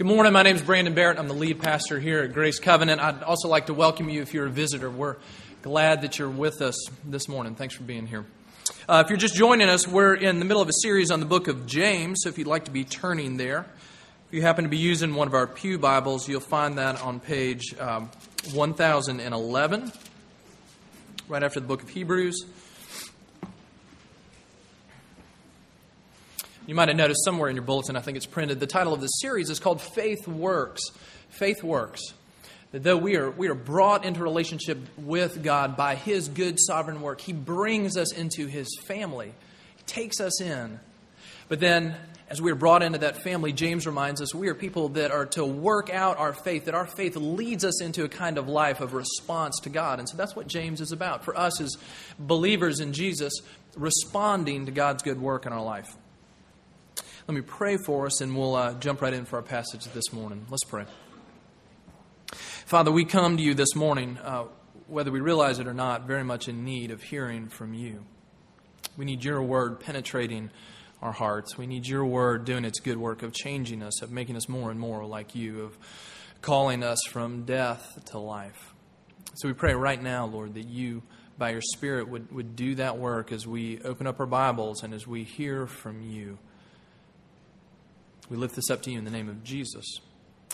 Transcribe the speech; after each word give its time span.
Good 0.00 0.06
morning. 0.06 0.32
My 0.32 0.42
name 0.42 0.56
is 0.56 0.62
Brandon 0.62 0.94
Barrett. 0.94 1.18
I'm 1.18 1.28
the 1.28 1.34
lead 1.34 1.60
pastor 1.60 2.00
here 2.00 2.20
at 2.20 2.32
Grace 2.32 2.58
Covenant. 2.58 3.02
I'd 3.02 3.22
also 3.22 3.48
like 3.48 3.66
to 3.66 3.74
welcome 3.74 4.08
you 4.08 4.22
if 4.22 4.32
you're 4.32 4.46
a 4.46 4.50
visitor. 4.50 4.88
We're 4.88 5.16
glad 5.60 6.00
that 6.00 6.18
you're 6.18 6.30
with 6.30 6.62
us 6.62 6.74
this 7.04 7.28
morning. 7.28 7.54
Thanks 7.54 7.74
for 7.74 7.82
being 7.82 8.06
here. 8.06 8.24
Uh, 8.88 9.02
if 9.04 9.10
you're 9.10 9.18
just 9.18 9.34
joining 9.34 9.68
us, 9.68 9.86
we're 9.86 10.14
in 10.14 10.38
the 10.38 10.46
middle 10.46 10.62
of 10.62 10.70
a 10.70 10.72
series 10.80 11.10
on 11.10 11.20
the 11.20 11.26
book 11.26 11.48
of 11.48 11.66
James, 11.66 12.20
so 12.22 12.30
if 12.30 12.38
you'd 12.38 12.46
like 12.46 12.64
to 12.64 12.70
be 12.70 12.82
turning 12.82 13.36
there, 13.36 13.66
if 14.28 14.32
you 14.32 14.40
happen 14.40 14.64
to 14.64 14.70
be 14.70 14.78
using 14.78 15.14
one 15.14 15.28
of 15.28 15.34
our 15.34 15.46
Pew 15.46 15.76
Bibles, 15.76 16.26
you'll 16.26 16.40
find 16.40 16.78
that 16.78 17.02
on 17.02 17.20
page 17.20 17.78
um, 17.78 18.08
1011, 18.54 19.92
right 21.28 21.42
after 21.42 21.60
the 21.60 21.66
book 21.66 21.82
of 21.82 21.90
Hebrews. 21.90 22.46
You 26.70 26.76
might 26.76 26.86
have 26.86 26.96
noticed 26.96 27.24
somewhere 27.24 27.50
in 27.50 27.56
your 27.56 27.64
bulletin, 27.64 27.96
I 27.96 28.00
think 28.00 28.16
it's 28.16 28.26
printed, 28.26 28.60
the 28.60 28.66
title 28.68 28.94
of 28.94 29.00
this 29.00 29.10
series 29.18 29.50
is 29.50 29.58
called 29.58 29.80
Faith 29.80 30.28
Works. 30.28 30.82
Faith 31.28 31.64
Works. 31.64 32.00
That 32.70 32.84
though 32.84 32.96
we 32.96 33.16
are, 33.16 33.28
we 33.28 33.48
are 33.48 33.56
brought 33.56 34.04
into 34.04 34.22
relationship 34.22 34.78
with 34.96 35.42
God 35.42 35.76
by 35.76 35.96
His 35.96 36.28
good 36.28 36.60
sovereign 36.60 37.00
work, 37.00 37.20
He 37.20 37.32
brings 37.32 37.96
us 37.96 38.12
into 38.12 38.46
His 38.46 38.68
family. 38.86 39.34
He 39.78 39.82
takes 39.82 40.20
us 40.20 40.40
in. 40.40 40.78
But 41.48 41.58
then, 41.58 41.96
as 42.28 42.40
we 42.40 42.52
are 42.52 42.54
brought 42.54 42.84
into 42.84 42.98
that 42.98 43.24
family, 43.24 43.52
James 43.52 43.84
reminds 43.84 44.22
us 44.22 44.32
we 44.32 44.46
are 44.46 44.54
people 44.54 44.90
that 44.90 45.10
are 45.10 45.26
to 45.26 45.44
work 45.44 45.90
out 45.90 46.18
our 46.18 46.32
faith, 46.32 46.66
that 46.66 46.76
our 46.76 46.86
faith 46.86 47.16
leads 47.16 47.64
us 47.64 47.82
into 47.82 48.04
a 48.04 48.08
kind 48.08 48.38
of 48.38 48.48
life 48.48 48.80
of 48.80 48.94
response 48.94 49.58
to 49.64 49.70
God. 49.70 49.98
And 49.98 50.08
so 50.08 50.16
that's 50.16 50.36
what 50.36 50.46
James 50.46 50.80
is 50.80 50.92
about. 50.92 51.24
For 51.24 51.36
us 51.36 51.60
as 51.60 51.76
believers 52.20 52.78
in 52.78 52.92
Jesus, 52.92 53.32
responding 53.74 54.66
to 54.66 54.70
God's 54.70 55.02
good 55.02 55.20
work 55.20 55.46
in 55.46 55.52
our 55.52 55.64
life. 55.64 55.96
Let 57.30 57.36
me 57.36 57.42
pray 57.42 57.76
for 57.76 58.06
us, 58.06 58.20
and 58.20 58.36
we'll 58.36 58.56
uh, 58.56 58.74
jump 58.74 59.02
right 59.02 59.12
in 59.12 59.24
for 59.24 59.36
our 59.36 59.42
passage 59.42 59.84
this 59.94 60.12
morning. 60.12 60.46
Let's 60.50 60.64
pray. 60.64 60.84
Father, 62.32 62.90
we 62.90 63.04
come 63.04 63.36
to 63.36 63.42
you 63.44 63.54
this 63.54 63.76
morning, 63.76 64.18
uh, 64.18 64.46
whether 64.88 65.12
we 65.12 65.20
realize 65.20 65.60
it 65.60 65.68
or 65.68 65.72
not, 65.72 66.08
very 66.08 66.24
much 66.24 66.48
in 66.48 66.64
need 66.64 66.90
of 66.90 67.04
hearing 67.04 67.48
from 67.48 67.72
you. 67.72 68.04
We 68.96 69.04
need 69.04 69.22
your 69.22 69.44
word 69.44 69.78
penetrating 69.78 70.50
our 71.00 71.12
hearts. 71.12 71.56
We 71.56 71.68
need 71.68 71.86
your 71.86 72.04
word 72.04 72.46
doing 72.46 72.64
its 72.64 72.80
good 72.80 72.96
work 72.96 73.22
of 73.22 73.32
changing 73.32 73.80
us, 73.80 74.02
of 74.02 74.10
making 74.10 74.34
us 74.34 74.48
more 74.48 74.72
and 74.72 74.80
more 74.80 75.06
like 75.06 75.36
you, 75.36 75.62
of 75.62 75.78
calling 76.42 76.82
us 76.82 76.98
from 77.10 77.44
death 77.44 78.06
to 78.06 78.18
life. 78.18 78.74
So 79.34 79.46
we 79.46 79.54
pray 79.54 79.74
right 79.74 80.02
now, 80.02 80.26
Lord, 80.26 80.54
that 80.54 80.66
you, 80.66 81.04
by 81.38 81.50
your 81.50 81.62
Spirit, 81.62 82.08
would, 82.08 82.32
would 82.32 82.56
do 82.56 82.74
that 82.74 82.98
work 82.98 83.30
as 83.30 83.46
we 83.46 83.80
open 83.82 84.08
up 84.08 84.18
our 84.18 84.26
Bibles 84.26 84.82
and 84.82 84.92
as 84.92 85.06
we 85.06 85.22
hear 85.22 85.68
from 85.68 86.02
you. 86.02 86.36
We 88.30 88.36
lift 88.36 88.54
this 88.54 88.70
up 88.70 88.80
to 88.82 88.92
you 88.92 88.98
in 88.98 89.04
the 89.04 89.10
name 89.10 89.28
of 89.28 89.42
Jesus. 89.42 89.98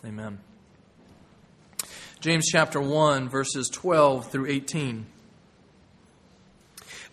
Amen. 0.03 0.39
James 2.21 2.49
chapter 2.51 2.81
1, 2.81 3.29
verses 3.29 3.69
12 3.69 4.31
through 4.31 4.47
18. 4.47 5.05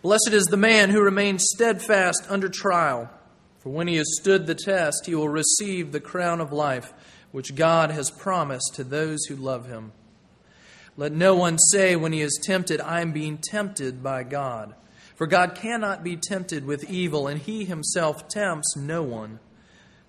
Blessed 0.01 0.29
is 0.31 0.45
the 0.45 0.55
man 0.55 0.89
who 0.89 1.01
remains 1.01 1.43
steadfast 1.53 2.25
under 2.29 2.47
trial, 2.47 3.09
for 3.59 3.73
when 3.73 3.89
he 3.89 3.97
has 3.97 4.17
stood 4.21 4.47
the 4.47 4.55
test, 4.55 5.05
he 5.05 5.13
will 5.13 5.27
receive 5.27 5.91
the 5.91 5.99
crown 5.99 6.39
of 6.39 6.53
life 6.53 6.93
which 7.33 7.55
God 7.55 7.91
has 7.91 8.09
promised 8.09 8.71
to 8.75 8.85
those 8.85 9.25
who 9.25 9.35
love 9.35 9.67
him. 9.67 9.91
Let 10.95 11.11
no 11.11 11.35
one 11.35 11.57
say 11.57 11.97
when 11.97 12.13
he 12.13 12.21
is 12.21 12.39
tempted, 12.41 12.79
I 12.79 13.01
am 13.01 13.11
being 13.11 13.37
tempted 13.37 14.01
by 14.01 14.23
God. 14.23 14.75
For 15.15 15.27
God 15.27 15.55
cannot 15.55 16.05
be 16.05 16.15
tempted 16.15 16.65
with 16.65 16.89
evil, 16.89 17.27
and 17.27 17.41
he 17.41 17.65
himself 17.65 18.29
tempts 18.29 18.77
no 18.77 19.03
one. 19.03 19.39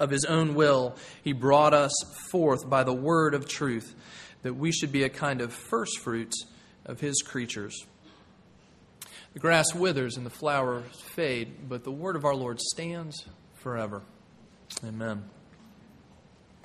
of 0.00 0.10
his 0.10 0.24
own 0.24 0.54
will, 0.54 0.96
he 1.22 1.32
brought 1.32 1.74
us 1.74 1.92
forth 2.30 2.68
by 2.68 2.82
the 2.82 2.92
word 2.92 3.34
of 3.34 3.46
truth, 3.46 3.94
that 4.42 4.54
we 4.54 4.72
should 4.72 4.90
be 4.90 5.04
a 5.04 5.08
kind 5.08 5.40
of 5.40 5.52
first 5.52 5.98
fruits 5.98 6.46
of 6.86 6.98
his 7.00 7.22
creatures. 7.22 7.86
The 9.34 9.38
grass 9.38 9.72
withers 9.74 10.16
and 10.16 10.26
the 10.26 10.30
flowers 10.30 10.84
fade, 11.14 11.68
but 11.68 11.84
the 11.84 11.92
word 11.92 12.16
of 12.16 12.24
our 12.24 12.34
Lord 12.34 12.60
stands 12.60 13.26
forever. 13.54 14.02
Amen. 14.84 15.22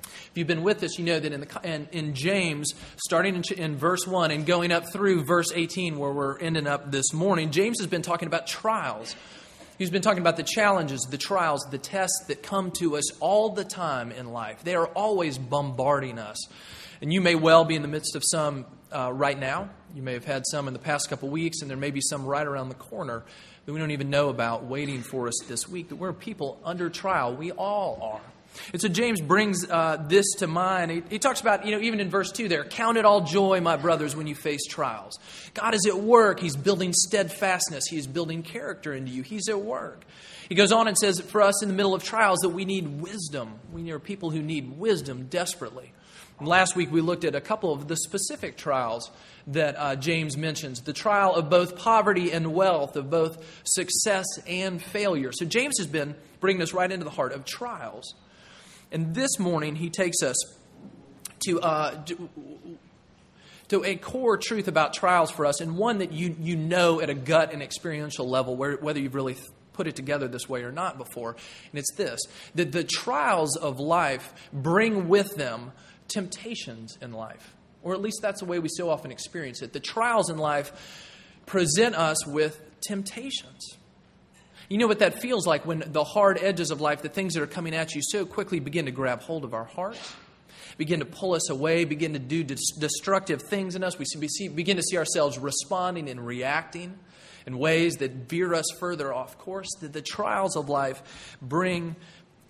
If 0.02 0.30
you've 0.34 0.48
been 0.48 0.64
with 0.64 0.82
us, 0.82 0.98
you 0.98 1.04
know 1.04 1.18
that 1.18 1.32
in, 1.32 1.40
the, 1.40 1.60
in, 1.64 1.88
in 1.92 2.14
James, 2.14 2.74
starting 2.96 3.36
in, 3.36 3.42
in 3.56 3.76
verse 3.76 4.06
1 4.06 4.30
and 4.30 4.44
going 4.44 4.72
up 4.72 4.92
through 4.92 5.24
verse 5.24 5.52
18, 5.54 5.98
where 5.98 6.12
we're 6.12 6.38
ending 6.38 6.66
up 6.66 6.90
this 6.90 7.12
morning, 7.12 7.50
James 7.50 7.80
has 7.80 7.86
been 7.86 8.02
talking 8.02 8.26
about 8.26 8.46
trials 8.46 9.14
He's 9.78 9.90
been 9.90 10.00
talking 10.00 10.20
about 10.20 10.38
the 10.38 10.42
challenges, 10.42 11.02
the 11.02 11.18
trials, 11.18 11.66
the 11.70 11.76
tests 11.76 12.24
that 12.28 12.42
come 12.42 12.70
to 12.78 12.96
us 12.96 13.18
all 13.20 13.50
the 13.50 13.64
time 13.64 14.10
in 14.10 14.32
life. 14.32 14.64
They 14.64 14.74
are 14.74 14.86
always 14.86 15.36
bombarding 15.36 16.18
us. 16.18 16.38
And 17.02 17.12
you 17.12 17.20
may 17.20 17.34
well 17.34 17.66
be 17.66 17.74
in 17.74 17.82
the 17.82 17.88
midst 17.88 18.16
of 18.16 18.22
some 18.24 18.64
uh, 18.90 19.12
right 19.12 19.38
now. 19.38 19.68
You 19.94 20.00
may 20.00 20.14
have 20.14 20.24
had 20.24 20.44
some 20.46 20.66
in 20.66 20.72
the 20.72 20.80
past 20.80 21.10
couple 21.10 21.28
weeks, 21.28 21.60
and 21.60 21.68
there 21.68 21.76
may 21.76 21.90
be 21.90 22.00
some 22.00 22.24
right 22.24 22.46
around 22.46 22.70
the 22.70 22.74
corner 22.74 23.22
that 23.66 23.72
we 23.72 23.78
don't 23.78 23.90
even 23.90 24.08
know 24.08 24.30
about 24.30 24.64
waiting 24.64 25.02
for 25.02 25.28
us 25.28 25.34
this 25.46 25.68
week. 25.68 25.90
That 25.90 25.96
we're 25.96 26.14
people 26.14 26.58
under 26.64 26.88
trial. 26.88 27.36
We 27.36 27.52
all 27.52 27.98
are. 28.00 28.35
And 28.72 28.80
so 28.80 28.88
James 28.88 29.20
brings 29.20 29.68
uh, 29.68 30.04
this 30.08 30.26
to 30.38 30.46
mind. 30.46 30.90
He, 30.90 31.02
he, 31.10 31.18
talks 31.18 31.40
about, 31.40 31.66
you 31.66 31.72
know, 31.72 31.80
even 31.80 32.00
in 32.00 32.10
verse 32.10 32.32
2 32.32 32.48
there, 32.48 32.64
count 32.64 32.98
it 32.98 33.04
all 33.04 33.22
joy, 33.22 33.60
my 33.60 33.76
brothers, 33.76 34.16
when 34.16 34.26
you 34.26 34.34
face 34.34 34.64
trials. 34.66 35.18
God 35.54 35.74
is 35.74 35.86
at 35.86 35.98
work. 35.98 36.40
He's 36.40 36.56
building 36.56 36.92
steadfastness, 36.92 37.86
He's 37.86 38.06
building 38.06 38.42
character 38.42 38.92
into 38.92 39.10
you. 39.10 39.22
He's 39.22 39.48
at 39.48 39.60
work. 39.60 40.04
He 40.48 40.54
goes 40.54 40.70
on 40.70 40.86
and 40.86 40.96
says, 40.96 41.20
for 41.20 41.42
us 41.42 41.62
in 41.62 41.68
the 41.68 41.74
middle 41.74 41.94
of 41.94 42.04
trials, 42.04 42.38
that 42.40 42.50
we 42.50 42.64
need 42.64 43.00
wisdom. 43.00 43.58
We 43.72 43.90
are 43.90 43.98
people 43.98 44.30
who 44.30 44.42
need 44.42 44.78
wisdom 44.78 45.26
desperately. 45.28 45.92
Last 46.40 46.76
week 46.76 46.92
we 46.92 47.00
looked 47.00 47.24
at 47.24 47.34
a 47.34 47.40
couple 47.40 47.72
of 47.72 47.88
the 47.88 47.96
specific 47.96 48.58
trials 48.58 49.10
that 49.48 49.74
uh, 49.78 49.96
James 49.96 50.36
mentions 50.36 50.82
the 50.82 50.92
trial 50.92 51.34
of 51.34 51.48
both 51.48 51.76
poverty 51.76 52.30
and 52.30 52.52
wealth, 52.52 52.96
of 52.96 53.08
both 53.08 53.42
success 53.64 54.26
and 54.46 54.82
failure. 54.82 55.32
So 55.32 55.46
James 55.46 55.78
has 55.78 55.86
been 55.86 56.14
bringing 56.40 56.62
us 56.62 56.74
right 56.74 56.90
into 56.90 57.04
the 57.04 57.10
heart 57.10 57.32
of 57.32 57.46
trials. 57.46 58.14
And 58.92 59.14
this 59.14 59.38
morning, 59.38 59.76
he 59.76 59.90
takes 59.90 60.22
us 60.22 60.36
to, 61.46 61.60
uh, 61.60 62.04
to 63.68 63.84
a 63.84 63.96
core 63.96 64.36
truth 64.36 64.68
about 64.68 64.94
trials 64.94 65.30
for 65.30 65.44
us, 65.46 65.60
and 65.60 65.76
one 65.76 65.98
that 65.98 66.12
you, 66.12 66.36
you 66.40 66.56
know 66.56 67.00
at 67.00 67.10
a 67.10 67.14
gut 67.14 67.52
and 67.52 67.62
experiential 67.62 68.28
level, 68.28 68.56
where, 68.56 68.76
whether 68.76 69.00
you've 69.00 69.14
really 69.14 69.36
put 69.72 69.86
it 69.86 69.94
together 69.94 70.26
this 70.26 70.48
way 70.48 70.62
or 70.62 70.72
not 70.72 70.98
before. 70.98 71.30
And 71.70 71.78
it's 71.78 71.94
this 71.96 72.20
that 72.54 72.72
the 72.72 72.84
trials 72.84 73.56
of 73.56 73.78
life 73.78 74.32
bring 74.52 75.08
with 75.08 75.34
them 75.36 75.72
temptations 76.08 76.96
in 77.00 77.12
life. 77.12 77.54
Or 77.82 77.92
at 77.92 78.00
least 78.00 78.20
that's 78.22 78.40
the 78.40 78.46
way 78.46 78.58
we 78.58 78.68
so 78.68 78.90
often 78.90 79.12
experience 79.12 79.62
it. 79.62 79.72
The 79.72 79.80
trials 79.80 80.30
in 80.30 80.38
life 80.38 80.72
present 81.44 81.94
us 81.94 82.26
with 82.26 82.60
temptations. 82.80 83.76
You 84.68 84.78
know 84.78 84.88
what 84.88 84.98
that 84.98 85.20
feels 85.20 85.46
like 85.46 85.64
when 85.64 85.84
the 85.86 86.02
hard 86.02 86.38
edges 86.42 86.72
of 86.72 86.80
life, 86.80 87.02
the 87.02 87.08
things 87.08 87.34
that 87.34 87.42
are 87.42 87.46
coming 87.46 87.74
at 87.74 87.94
you 87.94 88.02
so 88.02 88.26
quickly 88.26 88.58
begin 88.58 88.86
to 88.86 88.90
grab 88.90 89.20
hold 89.20 89.44
of 89.44 89.54
our 89.54 89.64
hearts, 89.64 90.16
begin 90.76 90.98
to 90.98 91.06
pull 91.06 91.34
us 91.34 91.48
away, 91.50 91.84
begin 91.84 92.14
to 92.14 92.18
do 92.18 92.42
destructive 92.42 93.42
things 93.42 93.76
in 93.76 93.84
us. 93.84 93.96
We 93.96 94.06
begin 94.48 94.76
to 94.76 94.82
see 94.82 94.96
ourselves 94.96 95.38
responding 95.38 96.08
and 96.08 96.26
reacting 96.26 96.98
in 97.46 97.58
ways 97.58 97.98
that 97.98 98.28
veer 98.28 98.54
us 98.54 98.66
further 98.80 99.14
off 99.14 99.38
course. 99.38 99.68
That 99.80 99.92
the 99.92 100.02
trials 100.02 100.56
of 100.56 100.68
life 100.68 101.36
bring 101.40 101.94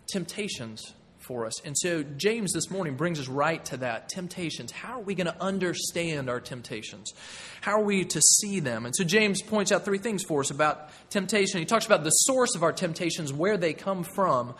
temptations 0.08 0.94
for 1.26 1.46
us. 1.46 1.60
And 1.64 1.76
so 1.76 2.02
James 2.02 2.52
this 2.52 2.70
morning 2.70 2.94
brings 2.94 3.18
us 3.18 3.28
right 3.28 3.64
to 3.66 3.78
that 3.78 4.08
temptations. 4.08 4.70
How 4.70 5.00
are 5.00 5.02
we 5.02 5.14
going 5.14 5.26
to 5.26 5.42
understand 5.42 6.30
our 6.30 6.40
temptations? 6.40 7.12
How 7.60 7.80
are 7.80 7.84
we 7.84 8.04
to 8.04 8.20
see 8.20 8.60
them? 8.60 8.86
And 8.86 8.94
so 8.94 9.04
James 9.04 9.42
points 9.42 9.72
out 9.72 9.84
three 9.84 9.98
things 9.98 10.22
for 10.24 10.40
us 10.40 10.50
about 10.50 10.90
temptation. 11.10 11.58
He 11.58 11.66
talks 11.66 11.86
about 11.86 12.04
the 12.04 12.10
source 12.10 12.54
of 12.54 12.62
our 12.62 12.72
temptations, 12.72 13.32
where 13.32 13.56
they 13.56 13.72
come 13.72 14.04
from, 14.14 14.54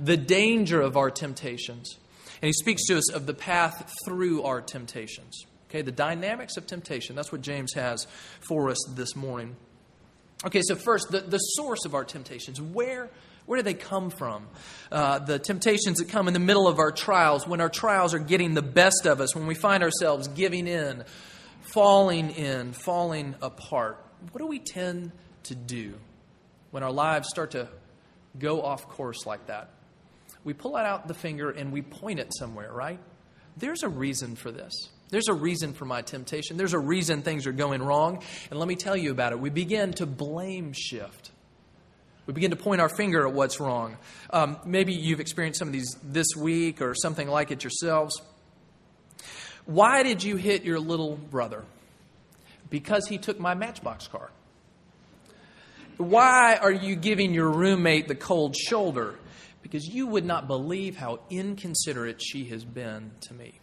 the 0.00 0.16
danger 0.16 0.80
of 0.80 0.96
our 0.96 1.10
temptations, 1.10 1.96
and 2.40 2.46
he 2.46 2.52
speaks 2.52 2.84
to 2.86 2.98
us 2.98 3.10
of 3.12 3.26
the 3.26 3.34
path 3.34 3.92
through 4.04 4.42
our 4.42 4.60
temptations. 4.60 5.44
Okay, 5.68 5.82
the 5.82 5.92
dynamics 5.92 6.56
of 6.56 6.66
temptation. 6.66 7.14
That's 7.14 7.30
what 7.30 7.42
James 7.42 7.74
has 7.74 8.06
for 8.40 8.70
us 8.70 8.78
this 8.94 9.14
morning. 9.14 9.56
Okay, 10.46 10.62
so 10.62 10.76
first, 10.76 11.10
the, 11.10 11.20
the 11.20 11.38
source 11.38 11.84
of 11.84 11.94
our 11.94 12.04
temptations. 12.04 12.60
Where 12.60 13.10
where 13.48 13.56
do 13.56 13.62
they 13.62 13.72
come 13.72 14.10
from? 14.10 14.46
Uh, 14.92 15.20
the 15.20 15.38
temptations 15.38 15.98
that 15.98 16.10
come 16.10 16.28
in 16.28 16.34
the 16.34 16.38
middle 16.38 16.68
of 16.68 16.78
our 16.78 16.92
trials, 16.92 17.48
when 17.48 17.62
our 17.62 17.70
trials 17.70 18.12
are 18.12 18.18
getting 18.18 18.52
the 18.52 18.60
best 18.60 19.06
of 19.06 19.22
us, 19.22 19.34
when 19.34 19.46
we 19.46 19.54
find 19.54 19.82
ourselves 19.82 20.28
giving 20.28 20.66
in, 20.66 21.02
falling 21.62 22.30
in, 22.30 22.72
falling 22.72 23.34
apart, 23.40 24.04
what 24.32 24.40
do 24.40 24.46
we 24.46 24.58
tend 24.58 25.12
to 25.44 25.54
do 25.54 25.94
when 26.72 26.82
our 26.82 26.92
lives 26.92 27.28
start 27.30 27.52
to 27.52 27.68
go 28.38 28.60
off 28.60 28.86
course 28.86 29.24
like 29.24 29.46
that? 29.46 29.70
We 30.44 30.52
pull 30.52 30.76
out 30.76 31.08
the 31.08 31.14
finger 31.14 31.48
and 31.48 31.72
we 31.72 31.80
point 31.80 32.20
it 32.20 32.34
somewhere, 32.36 32.70
right? 32.70 33.00
There's 33.56 33.82
a 33.82 33.88
reason 33.88 34.36
for 34.36 34.52
this. 34.52 34.90
There's 35.08 35.28
a 35.28 35.34
reason 35.34 35.72
for 35.72 35.86
my 35.86 36.02
temptation. 36.02 36.58
There's 36.58 36.74
a 36.74 36.78
reason 36.78 37.22
things 37.22 37.46
are 37.46 37.52
going 37.52 37.82
wrong. 37.82 38.22
And 38.50 38.58
let 38.58 38.68
me 38.68 38.76
tell 38.76 38.96
you 38.96 39.10
about 39.10 39.32
it. 39.32 39.40
We 39.40 39.48
begin 39.48 39.94
to 39.94 40.06
blame 40.06 40.74
shift. 40.74 41.30
We 42.28 42.34
begin 42.34 42.50
to 42.50 42.56
point 42.56 42.82
our 42.82 42.90
finger 42.90 43.26
at 43.26 43.32
what's 43.32 43.58
wrong. 43.58 43.96
Um, 44.28 44.58
maybe 44.66 44.92
you've 44.92 45.18
experienced 45.18 45.58
some 45.58 45.68
of 45.68 45.72
these 45.72 45.96
this 46.02 46.26
week 46.36 46.82
or 46.82 46.94
something 46.94 47.26
like 47.26 47.50
it 47.50 47.64
yourselves. 47.64 48.20
Why 49.64 50.02
did 50.02 50.22
you 50.22 50.36
hit 50.36 50.62
your 50.62 50.78
little 50.78 51.16
brother? 51.16 51.64
Because 52.68 53.08
he 53.08 53.16
took 53.16 53.40
my 53.40 53.54
Matchbox 53.54 54.08
car. 54.08 54.30
Why 55.96 56.56
are 56.56 56.70
you 56.70 56.96
giving 56.96 57.32
your 57.32 57.50
roommate 57.50 58.08
the 58.08 58.14
cold 58.14 58.54
shoulder? 58.54 59.14
Because 59.62 59.86
you 59.86 60.06
would 60.06 60.26
not 60.26 60.46
believe 60.46 60.98
how 60.98 61.20
inconsiderate 61.30 62.20
she 62.22 62.44
has 62.50 62.62
been 62.62 63.10
to 63.22 63.32
me. 63.32 63.54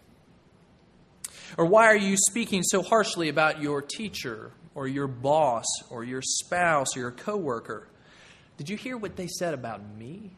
Or 1.55 1.67
why 1.67 1.85
are 1.85 1.95
you 1.95 2.17
speaking 2.17 2.63
so 2.63 2.81
harshly 2.81 3.29
about 3.29 3.61
your 3.61 3.83
teacher 3.83 4.53
or 4.73 4.87
your 4.87 5.07
boss 5.07 5.65
or 5.91 6.03
your 6.03 6.23
spouse 6.23 6.97
or 6.97 7.01
your 7.01 7.11
coworker? 7.11 7.89
Did 8.57 8.69
you 8.69 8.77
hear 8.77 8.97
what 8.97 9.15
they 9.15 9.27
said 9.27 9.53
about 9.53 9.81
me? 9.97 10.31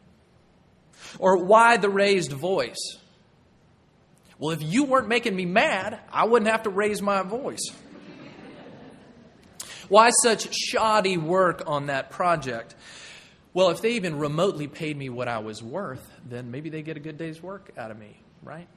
Or 1.18 1.44
why 1.44 1.76
the 1.76 1.88
raised 1.88 2.32
voice? 2.32 2.98
Well, 4.38 4.50
if 4.50 4.62
you 4.62 4.84
weren't 4.84 5.08
making 5.08 5.34
me 5.34 5.46
mad, 5.46 6.00
I 6.12 6.24
wouldn't 6.24 6.50
have 6.50 6.62
to 6.64 6.70
raise 6.70 7.02
my 7.02 7.22
voice. 7.22 7.72
Why 9.88 10.10
such 10.22 10.54
shoddy 10.54 11.16
work 11.16 11.62
on 11.66 11.86
that 11.86 12.10
project? 12.10 12.74
Well, 13.54 13.70
if 13.70 13.80
they 13.80 13.92
even 13.92 14.18
remotely 14.18 14.68
paid 14.68 14.96
me 14.96 15.08
what 15.08 15.28
I 15.28 15.38
was 15.38 15.62
worth, 15.62 16.06
then 16.28 16.50
maybe 16.50 16.68
they 16.68 16.82
get 16.82 16.96
a 16.96 17.00
good 17.00 17.16
day's 17.16 17.42
work 17.42 17.70
out 17.76 17.90
of 17.90 17.98
me, 17.98 18.20
right? 18.42 18.68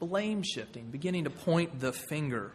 Blame 0.00 0.42
shifting, 0.42 0.90
beginning 0.90 1.24
to 1.24 1.30
point 1.30 1.80
the 1.80 1.92
finger. 1.92 2.52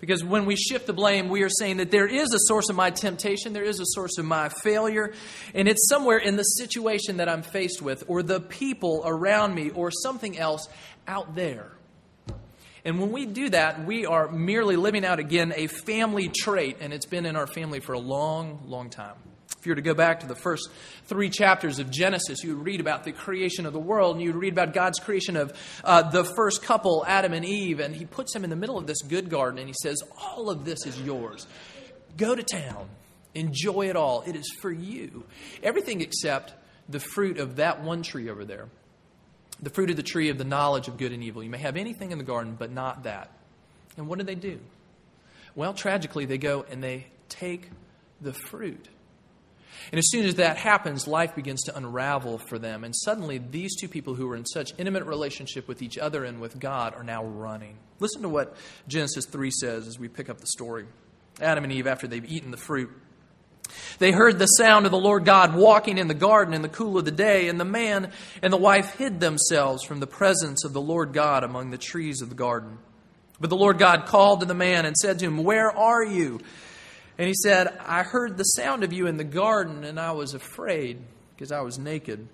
Because 0.00 0.24
when 0.24 0.46
we 0.46 0.56
shift 0.56 0.86
the 0.86 0.92
blame, 0.92 1.28
we 1.28 1.42
are 1.42 1.48
saying 1.48 1.78
that 1.78 1.90
there 1.90 2.06
is 2.06 2.32
a 2.32 2.38
source 2.40 2.68
of 2.68 2.76
my 2.76 2.90
temptation, 2.90 3.52
there 3.52 3.64
is 3.64 3.80
a 3.80 3.86
source 3.86 4.18
of 4.18 4.24
my 4.24 4.48
failure, 4.48 5.12
and 5.54 5.68
it's 5.68 5.88
somewhere 5.88 6.18
in 6.18 6.36
the 6.36 6.42
situation 6.42 7.18
that 7.18 7.28
I'm 7.28 7.42
faced 7.42 7.82
with, 7.82 8.04
or 8.08 8.22
the 8.22 8.40
people 8.40 9.02
around 9.04 9.54
me, 9.54 9.70
or 9.70 9.90
something 9.90 10.38
else 10.38 10.68
out 11.06 11.34
there. 11.34 11.72
And 12.84 13.00
when 13.00 13.10
we 13.10 13.26
do 13.26 13.48
that, 13.50 13.84
we 13.84 14.06
are 14.06 14.30
merely 14.30 14.76
living 14.76 15.04
out 15.04 15.18
again 15.18 15.52
a 15.56 15.66
family 15.66 16.28
trait, 16.28 16.76
and 16.80 16.92
it's 16.92 17.06
been 17.06 17.26
in 17.26 17.34
our 17.34 17.48
family 17.48 17.80
for 17.80 17.94
a 17.94 17.98
long, 17.98 18.62
long 18.66 18.90
time. 18.90 19.16
If 19.66 19.68
you 19.68 19.72
were 19.72 19.76
to 19.76 19.82
go 19.82 19.94
back 19.94 20.20
to 20.20 20.28
the 20.28 20.36
first 20.36 20.70
three 21.06 21.28
chapters 21.28 21.80
of 21.80 21.90
Genesis, 21.90 22.44
you 22.44 22.56
would 22.56 22.64
read 22.64 22.78
about 22.80 23.02
the 23.02 23.10
creation 23.10 23.66
of 23.66 23.72
the 23.72 23.80
world, 23.80 24.14
and 24.14 24.22
you 24.22 24.32
would 24.32 24.40
read 24.40 24.52
about 24.52 24.72
God's 24.72 25.00
creation 25.00 25.36
of 25.36 25.52
uh, 25.82 26.02
the 26.02 26.22
first 26.22 26.62
couple, 26.62 27.04
Adam 27.04 27.32
and 27.32 27.44
Eve, 27.44 27.80
and 27.80 27.92
He 27.92 28.04
puts 28.04 28.32
them 28.32 28.44
in 28.44 28.50
the 28.50 28.54
middle 28.54 28.78
of 28.78 28.86
this 28.86 29.02
good 29.02 29.28
garden, 29.28 29.58
and 29.58 29.66
He 29.66 29.74
says, 29.82 30.00
All 30.16 30.50
of 30.50 30.64
this 30.64 30.86
is 30.86 31.00
yours. 31.00 31.48
Go 32.16 32.36
to 32.36 32.44
town, 32.44 32.88
enjoy 33.34 33.88
it 33.88 33.96
all. 33.96 34.22
It 34.24 34.36
is 34.36 34.48
for 34.60 34.70
you. 34.70 35.24
Everything 35.64 36.00
except 36.00 36.54
the 36.88 37.00
fruit 37.00 37.38
of 37.38 37.56
that 37.56 37.82
one 37.82 38.04
tree 38.04 38.30
over 38.30 38.44
there 38.44 38.68
the 39.60 39.70
fruit 39.70 39.90
of 39.90 39.96
the 39.96 40.04
tree 40.04 40.28
of 40.28 40.38
the 40.38 40.44
knowledge 40.44 40.86
of 40.86 40.96
good 40.96 41.10
and 41.10 41.24
evil. 41.24 41.42
You 41.42 41.50
may 41.50 41.58
have 41.58 41.76
anything 41.76 42.12
in 42.12 42.18
the 42.18 42.24
garden, 42.24 42.54
but 42.56 42.70
not 42.70 43.02
that. 43.02 43.32
And 43.96 44.06
what 44.06 44.20
do 44.20 44.24
they 44.24 44.36
do? 44.36 44.60
Well, 45.56 45.74
tragically, 45.74 46.24
they 46.24 46.38
go 46.38 46.64
and 46.70 46.84
they 46.84 47.06
take 47.28 47.70
the 48.20 48.32
fruit. 48.32 48.88
And 49.92 49.98
as 49.98 50.10
soon 50.10 50.26
as 50.26 50.36
that 50.36 50.56
happens, 50.56 51.06
life 51.06 51.34
begins 51.34 51.62
to 51.64 51.76
unravel 51.76 52.38
for 52.38 52.58
them. 52.58 52.84
And 52.84 52.94
suddenly, 52.94 53.38
these 53.38 53.76
two 53.76 53.88
people 53.88 54.14
who 54.14 54.26
were 54.26 54.36
in 54.36 54.44
such 54.44 54.72
intimate 54.78 55.04
relationship 55.04 55.68
with 55.68 55.82
each 55.82 55.98
other 55.98 56.24
and 56.24 56.40
with 56.40 56.58
God 56.58 56.94
are 56.94 57.04
now 57.04 57.24
running. 57.24 57.78
Listen 57.98 58.22
to 58.22 58.28
what 58.28 58.56
Genesis 58.88 59.26
3 59.26 59.50
says 59.50 59.86
as 59.86 59.98
we 59.98 60.08
pick 60.08 60.28
up 60.28 60.40
the 60.40 60.46
story. 60.46 60.86
Adam 61.40 61.64
and 61.64 61.72
Eve, 61.72 61.86
after 61.86 62.06
they've 62.06 62.30
eaten 62.30 62.50
the 62.50 62.56
fruit, 62.56 62.90
they 63.98 64.12
heard 64.12 64.38
the 64.38 64.46
sound 64.46 64.86
of 64.86 64.92
the 64.92 64.98
Lord 64.98 65.24
God 65.24 65.54
walking 65.54 65.98
in 65.98 66.08
the 66.08 66.14
garden 66.14 66.54
in 66.54 66.62
the 66.62 66.68
cool 66.68 66.98
of 66.98 67.04
the 67.04 67.10
day, 67.10 67.48
and 67.48 67.58
the 67.58 67.64
man 67.64 68.12
and 68.42 68.52
the 68.52 68.58
wife 68.58 68.94
hid 68.96 69.20
themselves 69.20 69.84
from 69.84 70.00
the 70.00 70.06
presence 70.06 70.64
of 70.64 70.72
the 70.72 70.80
Lord 70.80 71.12
God 71.12 71.44
among 71.44 71.70
the 71.70 71.78
trees 71.78 72.22
of 72.22 72.28
the 72.28 72.34
garden. 72.34 72.78
But 73.40 73.50
the 73.50 73.56
Lord 73.56 73.78
God 73.78 74.06
called 74.06 74.40
to 74.40 74.46
the 74.46 74.54
man 74.54 74.86
and 74.86 74.96
said 74.96 75.18
to 75.18 75.26
him, 75.26 75.44
Where 75.44 75.70
are 75.70 76.04
you? 76.04 76.40
And 77.18 77.26
he 77.26 77.34
said, 77.34 77.68
I 77.80 78.02
heard 78.02 78.36
the 78.36 78.44
sound 78.44 78.84
of 78.84 78.92
you 78.92 79.06
in 79.06 79.16
the 79.16 79.24
garden, 79.24 79.84
and 79.84 79.98
I 79.98 80.12
was 80.12 80.34
afraid 80.34 80.98
because 81.34 81.50
I 81.50 81.60
was 81.60 81.78
naked, 81.78 82.28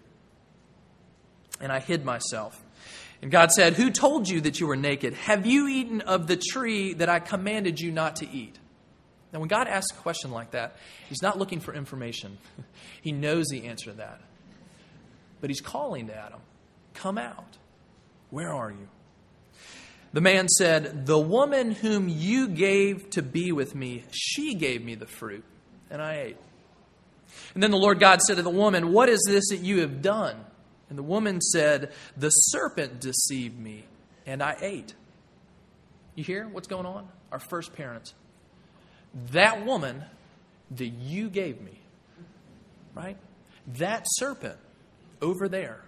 and 1.61 1.71
I 1.71 1.81
hid 1.81 2.05
myself. 2.05 2.61
And 3.21 3.31
God 3.31 3.53
said, 3.53 3.75
Who 3.75 3.91
told 3.91 4.29
you 4.29 4.41
that 4.43 4.59
you 4.59 4.67
were 4.67 4.77
naked? 4.77 5.15
Have 5.15 5.47
you 5.47 5.69
eaten 5.69 6.01
of 6.01 6.27
the 6.27 6.37
tree 6.37 6.95
that 6.95 7.09
I 7.09 7.21
commanded 7.21 7.81
you 7.81 7.93
not 7.93 8.17
to 8.17 8.29
eat? 8.29 8.59
Now, 9.33 9.39
when 9.39 9.49
God 9.49 9.69
asks 9.69 9.97
a 9.97 10.01
question 10.01 10.33
like 10.33 10.51
that, 10.51 10.77
He's 11.09 11.23
not 11.23 11.39
looking 11.39 11.61
for 11.61 11.73
information. 11.73 12.39
he 13.03 13.13
knows 13.13 13.47
the 13.49 13.67
answer 13.67 13.91
to 13.91 13.97
that. 13.99 14.21
But 15.41 15.51
He's 15.51 15.61
calling 15.61 16.09
to 16.09 16.15
Adam, 16.15 16.41
Come 16.95 17.19
out. 17.19 17.57
Where 18.31 18.53
are 18.53 18.71
you? 18.71 18.89
The 20.13 20.21
man 20.21 20.49
said, 20.49 21.07
The 21.07 21.19
woman 21.19 21.73
whom 21.73 22.09
you 22.09 22.49
gave 22.49 23.11
to 23.11 23.23
be 23.23 23.53
with 23.53 23.75
me, 23.75 24.05
she 24.11 24.55
gave 24.55 24.85
me 24.85 24.95
the 24.95 25.07
fruit, 25.07 25.45
and 25.91 26.03
I 26.03 26.15
ate. 26.17 26.37
And 27.55 27.63
then 27.63 27.71
the 27.71 27.79
Lord 27.79 27.99
God 27.99 28.21
said 28.21 28.37
to 28.37 28.43
the 28.43 28.51
woman, 28.51 28.93
What 28.93 29.09
is 29.09 29.25
this 29.27 29.49
that 29.51 29.65
you 29.65 29.81
have 29.81 30.03
done? 30.03 30.37
And 30.89 30.99
the 30.99 31.03
woman 31.03 31.41
said, 31.41 31.93
The 32.17 32.31
serpent 32.31 33.01
deceived 33.01 33.59
me, 33.59 33.85
and 34.27 34.43
I 34.43 34.57
ate. 34.61 34.95
You 36.15 36.25
hear 36.25 36.47
what's 36.47 36.69
going 36.69 36.87
on? 36.87 37.09
Our 37.31 37.39
first 37.39 37.73
parents 37.73 38.15
that 39.31 39.65
woman 39.65 40.05
that 40.71 40.87
you 40.87 41.29
gave 41.29 41.61
me, 41.61 41.79
right? 42.95 43.17
That 43.79 44.05
serpent 44.07 44.57
over 45.21 45.49
there, 45.49 45.83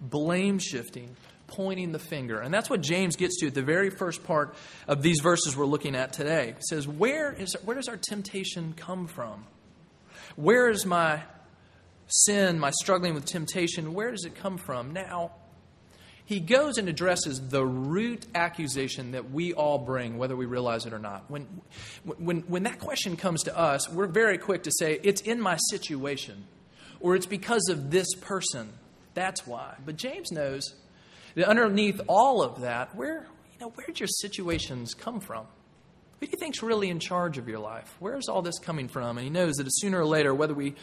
blame 0.00 0.58
shifting, 0.58 1.14
pointing 1.50 1.92
the 1.92 1.98
finger. 1.98 2.40
And 2.40 2.52
that's 2.52 2.70
what 2.70 2.80
James 2.80 3.16
gets 3.16 3.38
to 3.40 3.48
at 3.48 3.54
the 3.54 3.62
very 3.62 3.90
first 3.90 4.24
part 4.24 4.54
of 4.88 5.02
these 5.02 5.20
verses 5.20 5.56
we're 5.56 5.66
looking 5.66 5.94
at 5.94 6.12
today. 6.12 6.54
He 6.56 6.62
says, 6.68 6.88
Where, 6.88 7.32
is, 7.32 7.54
where 7.64 7.76
does 7.76 7.88
our 7.88 7.96
temptation 7.96 8.72
come 8.76 9.06
from? 9.06 9.44
Where 10.36 10.70
is 10.70 10.86
my 10.86 11.22
sin, 12.06 12.58
my 12.58 12.70
struggling 12.70 13.14
with 13.14 13.24
temptation? 13.24 13.94
Where 13.94 14.10
does 14.10 14.24
it 14.24 14.34
come 14.34 14.56
from? 14.56 14.92
Now, 14.92 15.32
he 16.30 16.38
goes 16.38 16.78
and 16.78 16.88
addresses 16.88 17.48
the 17.48 17.66
root 17.66 18.24
accusation 18.36 19.12
that 19.12 19.32
we 19.32 19.52
all 19.52 19.78
bring, 19.78 20.16
whether 20.16 20.36
we 20.36 20.46
realize 20.46 20.86
it 20.86 20.92
or 20.92 21.00
not. 21.00 21.28
When, 21.28 21.48
when, 22.04 22.42
when 22.42 22.62
that 22.62 22.78
question 22.78 23.16
comes 23.16 23.42
to 23.44 23.58
us, 23.58 23.90
we're 23.90 24.06
very 24.06 24.38
quick 24.38 24.62
to 24.62 24.70
say, 24.70 25.00
it's 25.02 25.22
in 25.22 25.40
my 25.40 25.56
situation, 25.70 26.44
or 27.00 27.16
it's 27.16 27.26
because 27.26 27.68
of 27.68 27.90
this 27.90 28.14
person. 28.14 28.72
That's 29.14 29.44
why. 29.44 29.74
But 29.84 29.96
James 29.96 30.30
knows 30.30 30.72
underneath 31.36 32.00
all 32.06 32.42
of 32.42 32.60
that, 32.62 32.94
where, 32.94 33.26
you 33.52 33.58
know, 33.60 33.70
where'd 33.70 33.98
your 33.98 34.08
situations 34.08 34.94
come 34.94 35.20
from? 35.20 35.46
Who 36.18 36.26
do 36.26 36.32
you 36.32 36.38
think's 36.38 36.62
really 36.62 36.90
in 36.90 36.98
charge 36.98 37.38
of 37.38 37.48
your 37.48 37.60
life? 37.60 37.94
Where's 37.98 38.28
all 38.28 38.42
this 38.42 38.58
coming 38.58 38.88
from? 38.88 39.16
And 39.16 39.24
he 39.24 39.30
knows 39.30 39.54
that 39.56 39.66
sooner 39.68 40.00
or 40.00 40.06
later, 40.06 40.34
whether 40.34 40.54
we 40.54 40.74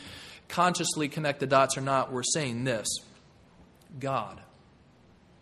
consciously 0.48 1.10
connect 1.10 1.40
the 1.40 1.48
dots 1.48 1.78
or 1.78 1.82
not, 1.82 2.12
we're 2.12 2.24
saying 2.24 2.64
this 2.64 2.88
God. 4.00 4.42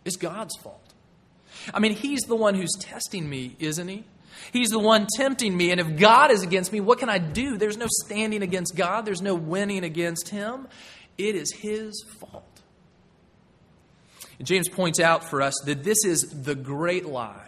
It's 0.04 0.16
God's 0.16 0.54
fault. 0.56 0.94
I 1.72 1.80
mean, 1.80 1.94
He's 1.94 2.20
the 2.22 2.36
one 2.36 2.54
who's 2.54 2.72
testing 2.78 3.28
me, 3.28 3.56
isn't 3.58 3.88
He? 3.88 4.04
He's 4.52 4.68
the 4.68 4.78
one 4.78 5.06
tempting 5.16 5.56
me. 5.56 5.70
And 5.70 5.80
if 5.80 5.96
God 5.98 6.30
is 6.30 6.42
against 6.42 6.72
me, 6.72 6.80
what 6.80 6.98
can 6.98 7.08
I 7.08 7.18
do? 7.18 7.56
There's 7.56 7.76
no 7.76 7.86
standing 8.04 8.42
against 8.42 8.76
God, 8.76 9.04
there's 9.04 9.22
no 9.22 9.34
winning 9.34 9.84
against 9.84 10.28
Him. 10.28 10.68
It 11.18 11.34
is 11.34 11.52
His 11.52 12.04
fault. 12.20 12.45
James 14.42 14.68
points 14.68 15.00
out 15.00 15.24
for 15.24 15.40
us 15.40 15.54
that 15.64 15.82
this 15.82 16.04
is 16.04 16.22
the 16.22 16.54
great 16.54 17.06
lie 17.06 17.46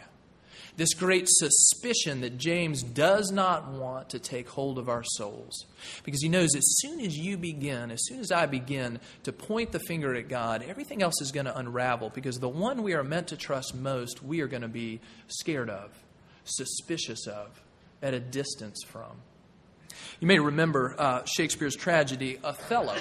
this 0.79 0.95
great 0.95 1.27
suspicion 1.29 2.21
that 2.21 2.39
James 2.39 2.85
does 2.85 3.33
not 3.33 3.69
want 3.73 4.11
to 4.11 4.21
take 4.21 4.49
hold 4.49 4.79
of 4.79 4.89
our 4.89 5.03
souls. 5.03 5.67
Because 6.05 6.23
he 6.23 6.29
knows 6.29 6.55
as 6.55 6.63
soon 6.79 7.01
as 7.01 7.17
you 7.17 7.37
begin, 7.37 7.91
as 7.91 7.99
soon 8.07 8.21
as 8.21 8.31
I 8.31 8.47
begin 8.47 9.01
to 9.25 9.33
point 9.33 9.73
the 9.73 9.81
finger 9.81 10.15
at 10.15 10.29
God, 10.29 10.65
everything 10.67 11.03
else 11.03 11.21
is 11.21 11.33
going 11.33 11.47
to 11.47 11.59
unravel. 11.59 12.11
Because 12.11 12.37
the 12.37 12.49
one 12.49 12.85
we 12.85 12.95
are 12.95 13.03
meant 13.03 13.27
to 13.29 13.37
trust 13.37 13.75
most, 13.75 14.23
we 14.23 14.41
are 14.41 14.47
going 14.47 14.63
to 14.63 14.69
be 14.69 15.01
scared 15.27 15.69
of, 15.69 15.91
suspicious 16.45 17.27
of, 17.27 17.61
at 18.01 18.15
a 18.15 18.21
distance 18.21 18.85
from. 18.87 19.21
You 20.21 20.29
may 20.29 20.39
remember 20.39 20.95
uh, 20.97 21.25
Shakespeare's 21.25 21.75
tragedy, 21.75 22.39
Othello. 22.45 22.95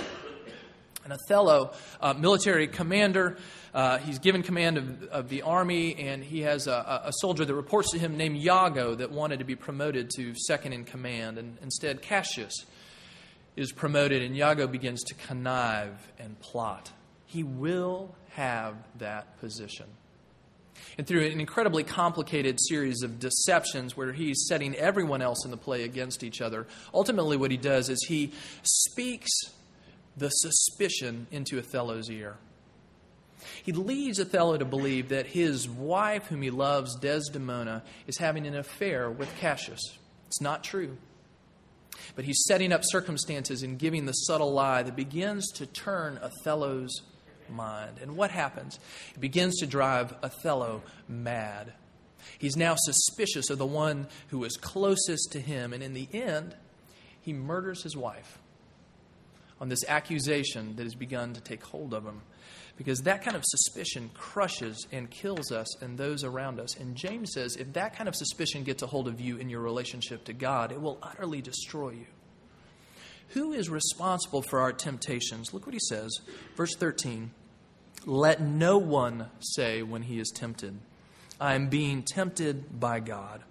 And 1.04 1.14
Othello, 1.14 1.74
uh, 2.02 2.16
military 2.16 2.68
commander, 2.68 3.38
uh, 3.78 4.00
he's 4.00 4.18
given 4.18 4.42
command 4.42 4.76
of, 4.80 5.04
of, 5.04 5.30
the 5.30 5.44
army, 5.44 5.96
and 6.00 6.24
he 6.24 6.42
has 6.42 6.66
a, 6.66 7.04
a, 7.06 7.12
soldier 7.20 7.46
that 7.46 7.54
reports 7.54 7.92
to 7.92 8.00
him 8.00 8.18
named 8.18 8.36
Iago 8.36 8.96
that 8.96 9.12
wanted 9.12 9.38
to 9.38 9.46
be 9.46 9.56
promoted 9.56 10.10
to 10.16 10.34
second 10.34 10.74
in 10.74 10.84
command. 10.84 11.38
And 11.38 11.60
instead, 11.62 12.02
Cassius 12.02 12.66
is 13.56 13.72
promoted, 13.72 14.24
and 14.24 14.36
Iago 14.36 14.66
begins 14.66 15.04
to 15.04 15.14
connive 15.14 16.12
and 16.18 16.40
plot. 16.40 16.92
He 17.28 17.44
will 17.44 18.16
have 18.30 18.74
that 18.98 19.40
position. 19.40 19.86
And 20.98 21.06
through 21.06 21.28
an 21.28 21.40
incredibly 21.40 21.84
complicated 21.84 22.58
series 22.60 23.04
of 23.04 23.20
deceptions 23.20 23.96
where 23.96 24.12
he's 24.12 24.48
setting 24.48 24.76
everyone 24.76 25.22
else 25.22 25.46
in 25.46 25.52
the 25.52 25.58
play 25.58 25.84
against 25.84 26.24
each 26.24 26.42
other, 26.42 26.66
ultimately 26.96 27.38
what 27.38 27.52
he 27.52 27.58
does 27.58 27.90
is 27.90 28.04
he 28.08 28.34
speaks 28.64 29.30
the 30.18 30.30
suspicion 30.30 31.28
into 31.30 31.60
Othello's 31.60 32.10
ear. 32.10 32.38
He 33.68 33.74
leads 33.74 34.18
Othello 34.18 34.56
to 34.56 34.64
believe 34.64 35.10
that 35.10 35.28
his 35.28 35.68
wife, 35.68 36.28
whom 36.28 36.42
he 36.42 36.52
loves, 36.52 36.96
Desdemona, 36.96 37.84
is 38.08 38.18
having 38.18 38.48
an 38.48 38.56
affair 38.56 39.12
with 39.12 39.30
Cassius. 39.42 39.82
It's 40.28 40.40
not 40.40 40.64
true. 40.64 40.96
But 42.16 42.24
he's 42.24 42.46
setting 42.48 42.72
up 42.72 42.84
circumstances 42.86 43.64
and 43.64 43.78
giving 43.78 44.06
the 44.06 44.14
subtle 44.14 44.54
lie 44.54 44.84
that 44.84 44.96
begins 44.96 45.52
to 45.56 45.66
turn 45.66 46.18
Othello's 46.24 47.02
mind. 47.50 47.98
And 48.02 48.16
what 48.16 48.32
happens? 48.32 48.80
It 49.14 49.20
begins 49.20 49.60
to 49.60 49.68
drive 49.68 50.16
Othello 50.24 50.82
mad. 51.10 51.74
He's 52.40 52.56
now 52.56 52.76
suspicious 52.78 53.50
of 53.50 53.58
the 53.58 53.66
one 53.66 54.08
who 54.30 54.46
is 54.46 54.56
closest 54.56 55.34
to 55.34 55.42
him, 55.42 55.74
and 55.74 55.84
in 55.84 55.94
the 55.94 56.08
end, 56.14 56.56
he 57.20 57.34
murders 57.34 57.84
his 57.84 57.98
wife 57.98 58.40
on 59.60 59.70
this 59.70 59.84
accusation 59.88 60.76
that 60.76 60.84
has 60.84 60.96
begun 60.96 61.34
to 61.34 61.42
take 61.42 61.64
hold 61.64 61.94
of 61.94 62.04
him. 62.06 62.22
Because 62.78 63.02
that 63.02 63.24
kind 63.24 63.36
of 63.36 63.44
suspicion 63.44 64.12
crushes 64.14 64.88
and 64.92 65.10
kills 65.10 65.52
us 65.52 65.82
and 65.82 65.98
those 65.98 66.24
around 66.24 66.60
us. 66.60 66.76
And 66.78 66.96
James 66.96 67.34
says 67.34 67.56
if 67.56 67.74
that 67.74 67.96
kind 67.96 68.08
of 68.08 68.16
suspicion 68.16 68.64
gets 68.64 68.84
a 68.84 68.88
hold 68.88 69.08
of 69.08 69.20
you 69.20 69.38
in 69.38 69.50
your 69.50 69.62
relationship 69.62 70.26
to 70.26 70.34
God, 70.34 70.72
it 70.72 70.80
will 70.80 71.00
utterly 71.02 71.42
destroy 71.42 71.92
you. 71.92 72.06
Who 73.30 73.52
is 73.54 73.70
responsible 73.70 74.42
for 74.42 74.60
our 74.60 74.72
temptations? 74.72 75.54
Look 75.54 75.66
what 75.66 75.74
he 75.74 75.82
says. 75.90 76.12
Verse 76.56 76.76
13 76.76 77.32
Let 78.06 78.42
no 78.42 78.78
one 78.78 79.30
say 79.40 79.82
when 79.82 80.04
he 80.04 80.20
is 80.20 80.32
tempted, 80.34 80.78
I 81.42 81.56
am 81.56 81.68
being 81.68 82.04
tempted 82.04 82.80
by 82.80 83.00
God. 83.00 83.44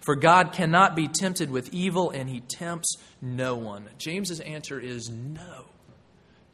For 0.00 0.16
God 0.16 0.52
cannot 0.52 0.96
be 0.96 1.08
tempted 1.08 1.50
with 1.50 1.72
evil, 1.72 2.10
and 2.10 2.28
he 2.28 2.40
tempts 2.40 2.96
no 3.20 3.56
one. 3.56 3.88
James's 3.98 4.40
answer 4.40 4.78
is 4.80 5.08
no. 5.10 5.66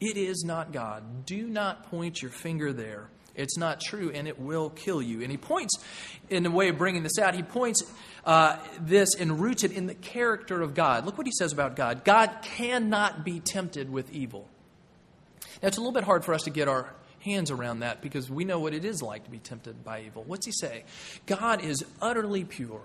It 0.00 0.16
is 0.16 0.45
not 0.45 0.73
God. 0.73 1.25
Do 1.25 1.49
not 1.49 1.90
point 1.90 2.21
your 2.21 2.30
finger 2.30 2.73
there. 2.73 3.09
It's 3.35 3.59
not 3.59 3.80
true, 3.80 4.11
and 4.12 4.26
it 4.26 4.38
will 4.38 4.71
kill 4.71 5.02
you. 5.02 5.23
And 5.23 5.30
he 5.30 5.37
points, 5.37 5.75
in 6.30 6.47
a 6.47 6.50
way 6.50 6.68
of 6.68 6.78
bringing 6.78 7.02
this 7.02 7.18
out, 7.18 7.35
he 7.35 7.42
points 7.42 7.83
uh, 8.25 8.59
this 8.80 9.14
and 9.14 9.40
roots 9.40 9.62
it 9.62 9.73
in 9.73 9.87
the 9.87 9.95
character 9.95 10.62
of 10.62 10.75
God. 10.75 11.04
Look 11.04 11.18
what 11.18 11.26
he 11.26 11.33
says 11.38 11.52
about 11.52 11.76
God 11.76 12.04
God 12.04 12.38
cannot 12.42 13.25
be 13.25 13.40
tempted 13.40 13.90
with 13.90 14.12
evil. 14.12 14.49
Now, 15.62 15.68
it's 15.68 15.76
a 15.76 15.80
little 15.80 15.92
bit 15.92 16.04
hard 16.04 16.25
for 16.25 16.35
us 16.35 16.42
to 16.42 16.50
get 16.50 16.68
our 16.68 16.92
hands 17.21 17.50
around 17.50 17.80
that 17.80 18.02
because 18.02 18.30
we 18.30 18.45
know 18.45 18.59
what 18.59 18.73
it 18.73 18.85
is 18.85 19.02
like 19.02 19.25
to 19.25 19.30
be 19.30 19.38
tempted 19.38 19.85
by 19.85 20.02
evil. 20.02 20.25
What's 20.25 20.47
he 20.47 20.52
say? 20.52 20.85
God 21.26 21.62
is 21.62 21.85
utterly 22.00 22.45
pure 22.45 22.83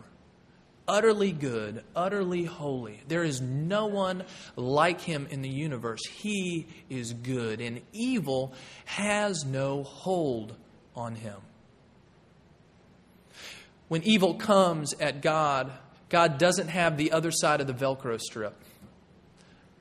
utterly 0.91 1.31
good, 1.31 1.86
utterly 1.95 2.43
holy. 2.43 3.00
There 3.07 3.24
is 3.24 3.39
no 3.39 3.86
one 3.86 4.25
like 4.57 5.00
him 5.00 5.25
in 5.31 5.41
the 5.41 5.50
universe. 5.50 6.01
He 6.05 6.67
is 6.89 7.13
good, 7.13 7.62
and 7.62 7.81
evil 7.93 8.53
has 8.83 9.45
no 9.45 9.83
hold 9.83 10.53
on 10.93 11.15
him. 11.15 11.38
When 13.88 14.03
evil 14.03 14.33
comes 14.33 14.93
at 15.00 15.21
God, 15.21 15.71
God 16.10 16.38
doesn't 16.38 16.67
have 16.67 16.98
the 16.98 17.13
other 17.13 17.31
side 17.31 17.62
of 17.62 17.67
the 17.67 17.74
Velcro 17.74 18.19
strip. 18.19 18.62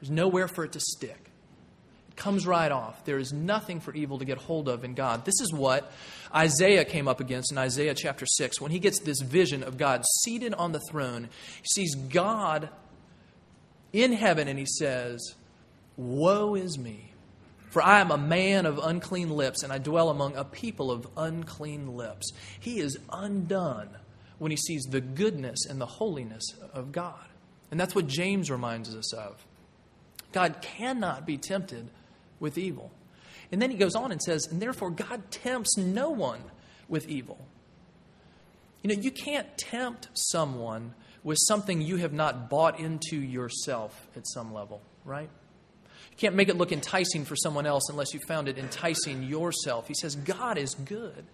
There's 0.00 0.12
nowhere 0.12 0.47
for 0.47 0.62
it 0.62 0.73
to 0.73 0.81
stick 0.81 1.20
comes 2.21 2.47
right 2.47 2.71
off. 2.71 3.05
There 3.05 3.19
is 3.19 3.33
nothing 3.33 3.81
for 3.81 3.93
evil 3.93 4.19
to 4.19 4.25
get 4.25 4.39
hold 4.39 4.69
of 4.69 4.85
in 4.85 4.95
God. 4.95 5.25
This 5.25 5.41
is 5.41 5.53
what 5.53 5.91
Isaiah 6.33 6.85
came 6.85 7.09
up 7.09 7.19
against 7.19 7.50
in 7.50 7.59
Isaiah 7.59 7.95
chapter 7.95 8.27
6 8.27 8.61
when 8.61 8.71
he 8.71 8.79
gets 8.79 9.00
this 9.00 9.21
vision 9.21 9.65
of 9.65 9.77
God 9.77 10.05
seated 10.23 10.55
on 10.55 10.71
the 10.71 10.81
throne. 10.91 11.29
He 11.62 11.69
sees 11.75 11.95
God 11.97 12.69
in 13.93 14.12
heaven 14.12 14.47
and 14.47 14.59
he 14.59 14.67
says, 14.67 15.35
Woe 15.97 16.55
is 16.55 16.79
me, 16.79 17.12
for 17.71 17.83
I 17.83 18.00
am 18.00 18.11
a 18.11 18.19
man 18.19 18.67
of 18.67 18.79
unclean 18.79 19.31
lips 19.31 19.62
and 19.62 19.73
I 19.73 19.79
dwell 19.79 20.11
among 20.11 20.37
a 20.37 20.45
people 20.45 20.91
of 20.91 21.09
unclean 21.17 21.97
lips. 21.97 22.31
He 22.61 22.79
is 22.79 22.99
undone 23.11 23.89
when 24.39 24.50
he 24.50 24.57
sees 24.57 24.83
the 24.85 25.00
goodness 25.00 25.67
and 25.69 25.81
the 25.81 25.87
holiness 25.87 26.45
of 26.73 26.93
God. 26.93 27.25
And 27.71 27.81
that's 27.81 27.95
what 27.95 28.07
James 28.07 28.50
reminds 28.50 28.95
us 28.95 29.12
of. 29.12 29.45
God 30.33 30.62
cannot 30.62 31.27
be 31.27 31.37
tempted 31.37 31.91
with 32.40 32.59
evil. 32.59 32.90
And 33.52 33.62
then 33.62 33.70
he 33.70 33.76
goes 33.76 33.94
on 33.94 34.11
and 34.11 34.20
says, 34.20 34.49
and 34.50 34.61
therefore 34.61 34.90
God 34.90 35.30
tempts 35.30 35.76
no 35.76 36.11
one 36.11 36.40
with 36.88 37.09
evil. 37.09 37.38
You 38.82 38.94
know, 38.94 39.00
you 39.00 39.11
can't 39.11 39.47
tempt 39.59 40.09
someone 40.14 40.94
with 41.23 41.38
something 41.47 41.80
you 41.82 41.97
have 41.97 42.12
not 42.12 42.49
bought 42.49 42.80
into 42.80 43.16
yourself 43.16 44.09
at 44.16 44.26
some 44.26 44.54
level, 44.54 44.80
right? 45.04 45.28
You 46.11 46.16
can't 46.16 46.35
make 46.35 46.49
it 46.49 46.56
look 46.56 46.73
enticing 46.73 47.25
for 47.25 47.37
someone 47.37 47.66
else 47.66 47.88
unless 47.90 48.14
you 48.14 48.20
found 48.26 48.49
it 48.49 48.56
enticing 48.59 49.23
yourself. 49.23 49.87
He 49.87 49.94
says, 49.94 50.16
God 50.16 50.56
is 50.56 50.75
good. 50.75 51.26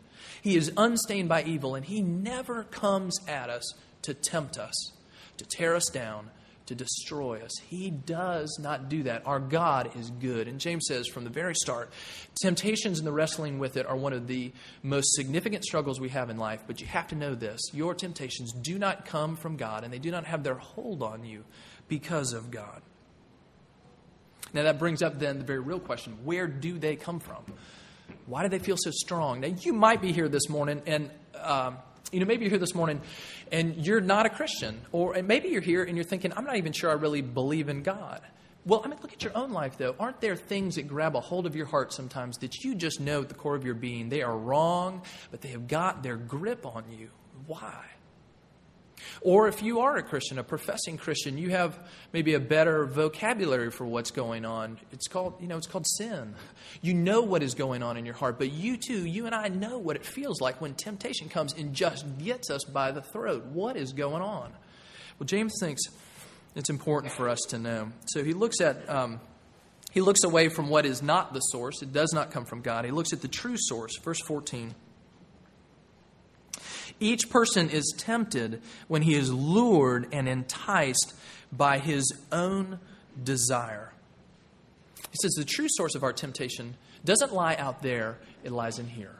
He 0.42 0.56
is 0.56 0.72
unstained 0.76 1.28
by 1.28 1.44
evil, 1.44 1.74
and 1.74 1.84
He 1.84 2.02
never 2.02 2.64
comes 2.64 3.16
at 3.28 3.48
us 3.48 3.74
to 4.02 4.14
tempt 4.14 4.58
us, 4.58 4.92
to 5.36 5.44
tear 5.44 5.76
us 5.76 5.86
down, 5.86 6.30
to 6.66 6.74
destroy 6.74 7.40
us. 7.40 7.56
He 7.68 7.90
does 7.90 8.58
not 8.60 8.88
do 8.88 9.04
that. 9.04 9.26
Our 9.26 9.40
God 9.40 9.90
is 9.96 10.10
good. 10.10 10.48
And 10.48 10.60
James 10.60 10.86
says 10.86 11.06
from 11.06 11.24
the 11.24 11.30
very 11.30 11.54
start 11.54 11.90
temptations 12.40 12.98
and 12.98 13.06
the 13.06 13.12
wrestling 13.12 13.58
with 13.58 13.76
it 13.76 13.86
are 13.86 13.96
one 13.96 14.12
of 14.12 14.26
the 14.26 14.52
most 14.82 15.14
significant 15.14 15.64
struggles 15.64 16.00
we 16.00 16.10
have 16.10 16.30
in 16.30 16.36
life. 16.36 16.64
But 16.66 16.80
you 16.80 16.86
have 16.86 17.08
to 17.08 17.14
know 17.14 17.34
this 17.34 17.60
your 17.72 17.94
temptations 17.94 18.52
do 18.52 18.78
not 18.78 19.06
come 19.06 19.36
from 19.36 19.56
God, 19.56 19.84
and 19.84 19.92
they 19.92 19.98
do 19.98 20.10
not 20.10 20.24
have 20.26 20.42
their 20.42 20.54
hold 20.54 21.02
on 21.02 21.24
you 21.24 21.44
because 21.88 22.32
of 22.32 22.50
God. 22.50 22.82
Now, 24.52 24.64
that 24.64 24.78
brings 24.78 25.02
up 25.02 25.18
then 25.18 25.38
the 25.38 25.44
very 25.44 25.60
real 25.60 25.80
question 25.80 26.18
where 26.24 26.46
do 26.46 26.78
they 26.78 26.96
come 26.96 27.20
from? 27.20 27.44
Why 28.26 28.42
do 28.42 28.48
they 28.48 28.58
feel 28.58 28.76
so 28.78 28.90
strong? 28.90 29.40
Now, 29.40 29.48
you 29.48 29.72
might 29.72 30.00
be 30.00 30.12
here 30.12 30.28
this 30.28 30.48
morning 30.48 30.82
and. 30.86 31.10
Um, 31.40 31.78
you 32.12 32.20
know, 32.20 32.26
maybe 32.26 32.44
you're 32.44 32.50
here 32.50 32.58
this 32.58 32.74
morning 32.74 33.00
and 33.50 33.86
you're 33.86 34.00
not 34.00 34.26
a 34.26 34.30
Christian, 34.30 34.80
or 34.92 35.20
maybe 35.22 35.48
you're 35.48 35.60
here 35.60 35.82
and 35.82 35.96
you're 35.96 36.04
thinking, 36.04 36.32
I'm 36.36 36.44
not 36.44 36.56
even 36.56 36.72
sure 36.72 36.90
I 36.90 36.94
really 36.94 37.22
believe 37.22 37.68
in 37.68 37.82
God. 37.82 38.20
Well, 38.64 38.82
I 38.84 38.88
mean, 38.88 38.98
look 39.00 39.12
at 39.12 39.22
your 39.22 39.36
own 39.36 39.52
life, 39.52 39.78
though. 39.78 39.94
Aren't 39.98 40.20
there 40.20 40.34
things 40.34 40.74
that 40.74 40.88
grab 40.88 41.14
a 41.14 41.20
hold 41.20 41.46
of 41.46 41.54
your 41.54 41.66
heart 41.66 41.92
sometimes 41.92 42.38
that 42.38 42.64
you 42.64 42.74
just 42.74 43.00
know 43.00 43.22
at 43.22 43.28
the 43.28 43.34
core 43.34 43.54
of 43.54 43.64
your 43.64 43.74
being 43.74 44.08
they 44.08 44.22
are 44.22 44.36
wrong, 44.36 45.02
but 45.30 45.40
they 45.40 45.50
have 45.50 45.68
got 45.68 46.02
their 46.02 46.16
grip 46.16 46.66
on 46.66 46.84
you? 46.90 47.10
Why? 47.46 47.84
Or 49.20 49.48
if 49.48 49.62
you 49.62 49.80
are 49.80 49.96
a 49.96 50.02
Christian, 50.02 50.38
a 50.38 50.44
professing 50.44 50.96
Christian, 50.96 51.38
you 51.38 51.50
have 51.50 51.78
maybe 52.12 52.34
a 52.34 52.40
better 52.40 52.86
vocabulary 52.86 53.70
for 53.70 53.84
what's 53.84 54.10
going 54.10 54.44
on. 54.44 54.78
It's 54.92 55.08
called, 55.08 55.34
you 55.40 55.48
know, 55.48 55.56
it's 55.56 55.66
called 55.66 55.86
sin. 55.86 56.34
You 56.82 56.94
know 56.94 57.22
what 57.22 57.42
is 57.42 57.54
going 57.54 57.82
on 57.82 57.96
in 57.96 58.04
your 58.04 58.14
heart, 58.14 58.38
but 58.38 58.52
you 58.52 58.76
too, 58.76 59.04
you 59.04 59.26
and 59.26 59.34
I 59.34 59.48
know 59.48 59.78
what 59.78 59.96
it 59.96 60.04
feels 60.04 60.40
like 60.40 60.60
when 60.60 60.74
temptation 60.74 61.28
comes 61.28 61.52
and 61.54 61.74
just 61.74 62.04
gets 62.18 62.50
us 62.50 62.64
by 62.64 62.92
the 62.92 63.02
throat. 63.02 63.44
What 63.46 63.76
is 63.76 63.92
going 63.92 64.22
on? 64.22 64.52
Well, 65.18 65.26
James 65.26 65.54
thinks 65.60 65.82
it's 66.54 66.70
important 66.70 67.12
for 67.12 67.28
us 67.28 67.40
to 67.48 67.58
know. 67.58 67.92
So 68.06 68.24
he 68.24 68.32
looks 68.32 68.60
at. 68.60 68.88
Um, 68.88 69.20
he 69.92 70.02
looks 70.02 70.24
away 70.24 70.50
from 70.50 70.68
what 70.68 70.84
is 70.84 71.02
not 71.02 71.32
the 71.32 71.40
source. 71.40 71.80
It 71.80 71.90
does 71.90 72.12
not 72.12 72.30
come 72.30 72.44
from 72.44 72.60
God. 72.60 72.84
He 72.84 72.90
looks 72.90 73.14
at 73.14 73.22
the 73.22 73.28
true 73.28 73.56
source. 73.56 73.96
Verse 74.04 74.20
14. 74.26 74.74
Each 76.98 77.28
person 77.28 77.68
is 77.68 77.94
tempted 77.96 78.62
when 78.88 79.02
he 79.02 79.14
is 79.14 79.32
lured 79.32 80.08
and 80.12 80.28
enticed 80.28 81.14
by 81.52 81.78
his 81.78 82.12
own 82.32 82.78
desire. 83.22 83.92
He 85.10 85.16
says 85.20 85.32
the 85.32 85.44
true 85.44 85.68
source 85.68 85.94
of 85.94 86.02
our 86.02 86.12
temptation 86.12 86.76
doesn't 87.04 87.32
lie 87.32 87.54
out 87.56 87.82
there, 87.82 88.18
it 88.42 88.52
lies 88.52 88.78
in 88.78 88.88
here. 88.88 89.14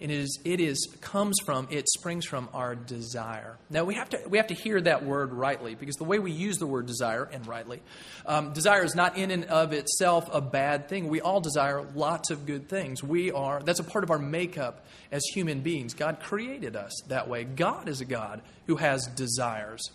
It 0.00 0.10
is, 0.10 0.38
it 0.44 0.60
is 0.60 0.88
comes 1.02 1.36
from, 1.44 1.68
it 1.70 1.86
springs 1.90 2.24
from 2.24 2.48
our 2.54 2.74
desire. 2.74 3.58
Now 3.68 3.84
we 3.84 3.94
have 3.94 4.08
to 4.10 4.20
we 4.28 4.38
have 4.38 4.46
to 4.46 4.54
hear 4.54 4.80
that 4.80 5.04
word 5.04 5.32
rightly 5.32 5.74
because 5.74 5.96
the 5.96 6.04
way 6.04 6.18
we 6.18 6.32
use 6.32 6.56
the 6.56 6.66
word 6.66 6.86
desire 6.86 7.28
and 7.30 7.46
rightly, 7.46 7.82
um, 8.24 8.54
desire 8.54 8.82
is 8.82 8.94
not 8.94 9.18
in 9.18 9.30
and 9.30 9.44
of 9.44 9.74
itself 9.74 10.28
a 10.32 10.40
bad 10.40 10.88
thing. 10.88 11.08
We 11.08 11.20
all 11.20 11.42
desire 11.42 11.82
lots 11.94 12.30
of 12.30 12.46
good 12.46 12.66
things. 12.68 13.02
We 13.02 13.30
are 13.30 13.60
that's 13.62 13.80
a 13.80 13.84
part 13.84 14.02
of 14.02 14.10
our 14.10 14.18
makeup 14.18 14.86
as 15.12 15.22
human 15.34 15.60
beings. 15.60 15.92
God 15.92 16.20
created 16.20 16.76
us 16.76 16.92
that 17.08 17.28
way. 17.28 17.44
God 17.44 17.86
is 17.86 18.00
a 18.00 18.06
God 18.06 18.40
who 18.66 18.76
has 18.76 19.06
desires. 19.06 19.90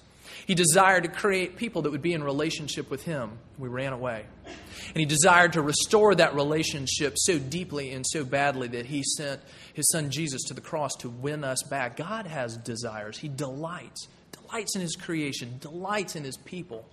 He 0.45 0.55
desired 0.55 1.03
to 1.03 1.09
create 1.09 1.57
people 1.57 1.83
that 1.83 1.91
would 1.91 2.01
be 2.01 2.13
in 2.13 2.23
relationship 2.23 2.89
with 2.89 3.03
Him. 3.03 3.37
We 3.57 3.67
ran 3.67 3.93
away. 3.93 4.25
And 4.45 4.97
He 4.97 5.05
desired 5.05 5.53
to 5.53 5.61
restore 5.61 6.15
that 6.15 6.35
relationship 6.35 7.15
so 7.17 7.39
deeply 7.39 7.91
and 7.91 8.05
so 8.07 8.23
badly 8.23 8.67
that 8.69 8.85
He 8.85 9.03
sent 9.03 9.41
His 9.73 9.89
Son 9.89 10.09
Jesus 10.09 10.43
to 10.43 10.53
the 10.53 10.61
cross 10.61 10.91
to 10.99 11.09
win 11.09 11.43
us 11.43 11.63
back. 11.63 11.97
God 11.97 12.27
has 12.27 12.57
desires. 12.57 13.17
He 13.17 13.27
delights, 13.27 14.07
delights 14.31 14.75
in 14.75 14.81
His 14.81 14.95
creation, 14.95 15.57
delights 15.59 16.15
in 16.15 16.23
His 16.23 16.37
people. 16.37 16.87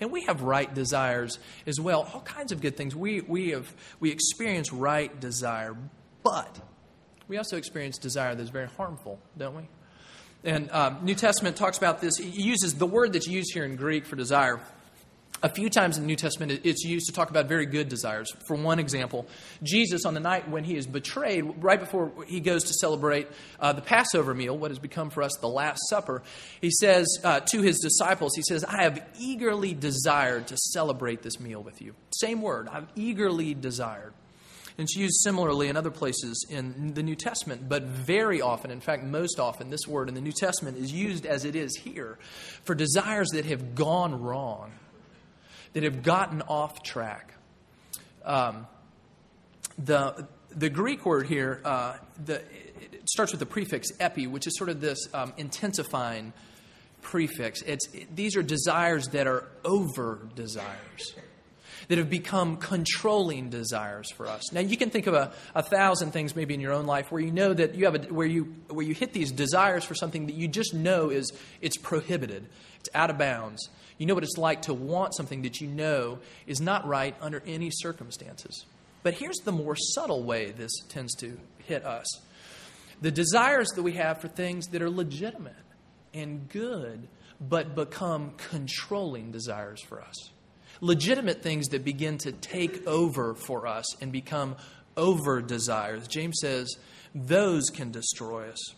And 0.00 0.12
we 0.12 0.24
have 0.24 0.42
right 0.42 0.72
desires 0.72 1.38
as 1.66 1.80
well. 1.80 2.08
All 2.12 2.20
kinds 2.20 2.52
of 2.52 2.60
good 2.60 2.76
things. 2.76 2.94
We, 2.94 3.22
we, 3.22 3.50
have, 3.50 3.72
we 4.00 4.10
experience 4.10 4.72
right 4.72 5.18
desire, 5.18 5.76
but 6.22 6.60
we 7.26 7.36
also 7.36 7.56
experience 7.56 7.98
desire 7.98 8.34
that's 8.34 8.50
very 8.50 8.68
harmful, 8.68 9.18
don't 9.36 9.56
we? 9.56 9.68
And 10.44 10.70
um, 10.70 10.98
New 11.02 11.14
Testament 11.14 11.56
talks 11.56 11.78
about 11.78 12.00
this. 12.00 12.18
It 12.20 12.34
uses 12.34 12.74
the 12.74 12.86
word 12.86 13.12
that's 13.12 13.26
used 13.26 13.52
here 13.52 13.64
in 13.64 13.76
Greek 13.76 14.06
for 14.06 14.16
desire. 14.16 14.60
A 15.40 15.48
few 15.48 15.70
times 15.70 15.96
in 15.96 16.02
the 16.02 16.06
New 16.08 16.16
Testament, 16.16 16.62
it's 16.64 16.82
used 16.82 17.06
to 17.06 17.12
talk 17.12 17.30
about 17.30 17.46
very 17.46 17.64
good 17.64 17.88
desires. 17.88 18.28
For 18.48 18.56
one 18.56 18.80
example, 18.80 19.24
Jesus, 19.62 20.04
on 20.04 20.14
the 20.14 20.20
night 20.20 20.48
when 20.48 20.64
he 20.64 20.76
is 20.76 20.84
betrayed, 20.88 21.62
right 21.62 21.78
before 21.78 22.10
he 22.26 22.40
goes 22.40 22.64
to 22.64 22.72
celebrate 22.74 23.28
uh, 23.60 23.72
the 23.72 23.80
Passover 23.80 24.34
meal, 24.34 24.58
what 24.58 24.72
has 24.72 24.80
become 24.80 25.10
for 25.10 25.22
us 25.22 25.30
the 25.40 25.48
Last 25.48 25.78
Supper, 25.88 26.24
he 26.60 26.70
says 26.72 27.06
uh, 27.22 27.38
to 27.40 27.62
his 27.62 27.78
disciples, 27.78 28.34
He 28.34 28.42
says, 28.42 28.64
I 28.64 28.82
have 28.82 29.00
eagerly 29.20 29.74
desired 29.74 30.48
to 30.48 30.56
celebrate 30.56 31.22
this 31.22 31.38
meal 31.38 31.62
with 31.62 31.80
you. 31.80 31.94
Same 32.16 32.42
word, 32.42 32.68
I've 32.68 32.88
eagerly 32.96 33.54
desired. 33.54 34.14
And 34.78 34.84
it's 34.84 34.94
used 34.94 35.20
similarly 35.22 35.66
in 35.66 35.76
other 35.76 35.90
places 35.90 36.46
in 36.48 36.94
the 36.94 37.02
New 37.02 37.16
Testament, 37.16 37.68
but 37.68 37.82
very 37.82 38.40
often, 38.40 38.70
in 38.70 38.80
fact, 38.80 39.02
most 39.02 39.40
often, 39.40 39.70
this 39.70 39.88
word 39.88 40.08
in 40.08 40.14
the 40.14 40.20
New 40.20 40.32
Testament 40.32 40.78
is 40.78 40.92
used 40.92 41.26
as 41.26 41.44
it 41.44 41.56
is 41.56 41.76
here 41.76 42.16
for 42.62 42.76
desires 42.76 43.30
that 43.30 43.44
have 43.44 43.74
gone 43.74 44.22
wrong, 44.22 44.70
that 45.72 45.82
have 45.82 46.04
gotten 46.04 46.42
off 46.42 46.84
track. 46.84 47.34
Um, 48.24 48.68
the, 49.76 50.28
the 50.50 50.70
Greek 50.70 51.04
word 51.04 51.26
here 51.26 51.60
uh, 51.64 51.96
the, 52.24 52.36
it 52.36 53.10
starts 53.10 53.32
with 53.32 53.40
the 53.40 53.46
prefix 53.46 53.88
epi, 53.98 54.28
which 54.28 54.46
is 54.46 54.56
sort 54.56 54.70
of 54.70 54.80
this 54.80 55.08
um, 55.12 55.32
intensifying 55.36 56.32
prefix. 57.02 57.62
It's, 57.62 57.92
it, 57.92 58.14
these 58.14 58.36
are 58.36 58.44
desires 58.44 59.08
that 59.08 59.26
are 59.26 59.48
over 59.64 60.20
desires 60.36 61.16
that 61.88 61.98
have 61.98 62.10
become 62.10 62.56
controlling 62.56 63.50
desires 63.50 64.10
for 64.10 64.26
us. 64.26 64.52
Now, 64.52 64.60
you 64.60 64.76
can 64.76 64.90
think 64.90 65.06
of 65.06 65.14
a, 65.14 65.32
a 65.54 65.62
thousand 65.62 66.12
things 66.12 66.34
maybe 66.34 66.54
in 66.54 66.60
your 66.60 66.72
own 66.72 66.86
life 66.86 67.12
where 67.12 67.20
you 67.20 67.30
know 67.30 67.54
that 67.54 67.74
you 67.74 67.84
have 67.84 67.94
a, 67.94 68.12
where 68.12 68.26
you 68.26 68.54
where 68.68 68.84
you 68.84 68.94
hit 68.94 69.12
these 69.12 69.30
desires 69.30 69.84
for 69.84 69.94
something 69.94 70.26
that 70.26 70.34
you 70.34 70.48
just 70.48 70.74
know 70.74 71.10
is 71.10 71.32
it's 71.60 71.76
prohibited, 71.76 72.46
it's 72.80 72.88
out 72.94 73.10
of 73.10 73.18
bounds. 73.18 73.68
You 73.98 74.06
know 74.06 74.14
what 74.14 74.24
it's 74.24 74.38
like 74.38 74.62
to 74.62 74.74
want 74.74 75.14
something 75.14 75.42
that 75.42 75.60
you 75.60 75.68
know 75.68 76.18
is 76.46 76.60
not 76.60 76.86
right 76.86 77.16
under 77.20 77.42
any 77.46 77.70
circumstances. 77.70 78.64
But 79.02 79.14
here's 79.14 79.38
the 79.38 79.52
more 79.52 79.76
subtle 79.76 80.22
way 80.22 80.50
this 80.50 80.72
tends 80.88 81.14
to 81.16 81.38
hit 81.64 81.84
us 81.84 82.06
the 83.00 83.10
desires 83.10 83.68
that 83.76 83.82
we 83.82 83.92
have 83.92 84.20
for 84.20 84.28
things 84.28 84.66
that 84.68 84.82
are 84.82 84.90
legitimate 84.90 85.54
and 86.12 86.48
good, 86.48 87.06
but 87.40 87.74
become 87.74 88.32
controlling 88.36 89.30
desires 89.30 89.80
for 89.80 90.00
us 90.00 90.30
legitimate 90.80 91.42
things 91.42 91.68
that 91.68 91.84
begin 91.84 92.18
to 92.18 92.32
take 92.32 92.86
over 92.86 93.34
for 93.34 93.66
us 93.66 94.00
and 94.00 94.12
become 94.12 94.56
over 94.96 95.40
desires. 95.40 96.06
James 96.08 96.38
says 96.40 96.76
those 97.14 97.70
can 97.70 97.90
destroy 97.90 98.48
us. 98.48 98.74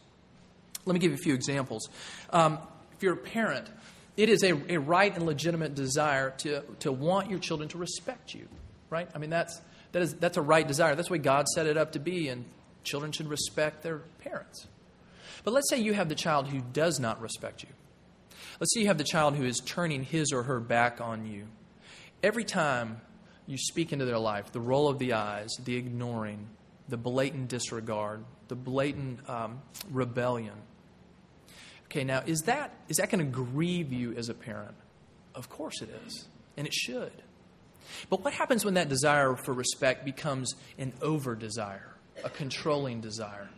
Let 0.85 0.95
me 0.95 1.01
give 1.01 1.13
you 1.13 1.17
a 1.17 1.21
few 1.21 1.35
examples. 1.35 1.89
Um, 2.31 2.59
if 2.97 3.03
you're 3.03 3.15
a 3.15 3.17
parent, 3.17 3.69
it 4.17 4.29
is 4.29 4.43
a, 4.43 4.53
a 4.73 4.79
right 4.79 5.15
and 5.15 5.27
legitimate 5.27 5.75
desire 5.75 6.31
to, 6.39 6.63
to 6.81 6.93
want 6.93 7.31
your 7.31 7.39
children 7.39 7.69
to 7.71 7.79
respect 7.79 8.35
you, 8.35 8.49
right? 8.89 9.09
I 9.15 9.19
mean, 9.19 9.31
that's, 9.31 9.61
that 9.93 10.03
is, 10.03 10.15
that's 10.15 10.37
a 10.37 10.43
right 10.43 10.67
desire. 10.67 10.95
That's 10.95 11.09
the 11.09 11.13
way 11.13 11.19
God 11.19 11.49
set 11.49 11.67
it 11.67 11.77
up 11.77 11.93
to 11.93 11.99
be, 11.99 12.29
and 12.29 12.45
children 12.85 13.13
should 13.13 13.29
respect 13.29 13.83
their 13.83 13.99
parents. 14.23 14.67
But 15.45 15.55
let's 15.55 15.71
say 15.71 15.79
you 15.79 15.95
have 15.95 16.09
the 16.09 16.15
child 16.15 16.49
who 16.49 16.61
does 16.61 17.01
not 17.01 17.21
respect 17.21 17.63
you. 17.63 17.71
Let's 18.59 18.75
say 18.75 18.83
you 18.83 18.89
have 18.89 18.99
the 18.99 19.05
child 19.05 19.37
who 19.37 19.45
is 19.45 19.59
turning 19.65 20.05
his 20.05 20.33
or 20.33 20.43
her 20.43 20.61
back 20.61 21.01
on 21.01 21.27
you. 21.27 21.47
Every 22.23 22.45
time 22.45 23.01
you 23.47 23.57
speak 23.57 23.93
into 23.93 24.05
their 24.05 24.19
life, 24.19 24.53
the 24.53 24.61
roll 24.61 24.89
of 24.89 24.99
the 24.99 25.15
eyes, 25.15 25.51
the 25.65 25.77
ignoring, 25.77 26.47
the 26.89 26.97
blatant 26.97 27.49
disregard, 27.49 28.25
the 28.49 28.55
blatant 28.55 29.29
um, 29.29 29.63
rebellion. 29.91 30.55
Okay, 31.87 32.05
now 32.05 32.23
is 32.27 32.43
that 32.43 32.73
is 32.89 32.99
that 32.99 33.11
going 33.11 33.25
to 33.25 33.31
grieve 33.31 33.93
you 33.93 34.15
as 34.15 34.29
a 34.29 34.35
parent? 34.35 34.75
Of 35.35 35.49
course 35.49 35.83
it 35.83 35.89
is, 36.07 36.29
and 36.57 36.67
it 36.67 36.75
should. 36.75 37.13
But 38.09 38.23
what 38.23 38.33
happens 38.33 38.65
when 38.65 38.75
that 38.75 38.89
desire 38.89 39.35
for 39.35 39.53
respect 39.53 40.05
becomes 40.05 40.55
an 40.79 40.93
over 41.03 41.35
desire, 41.35 41.97
a 42.23 42.31
controlling 42.31 43.01
desire? 43.01 43.49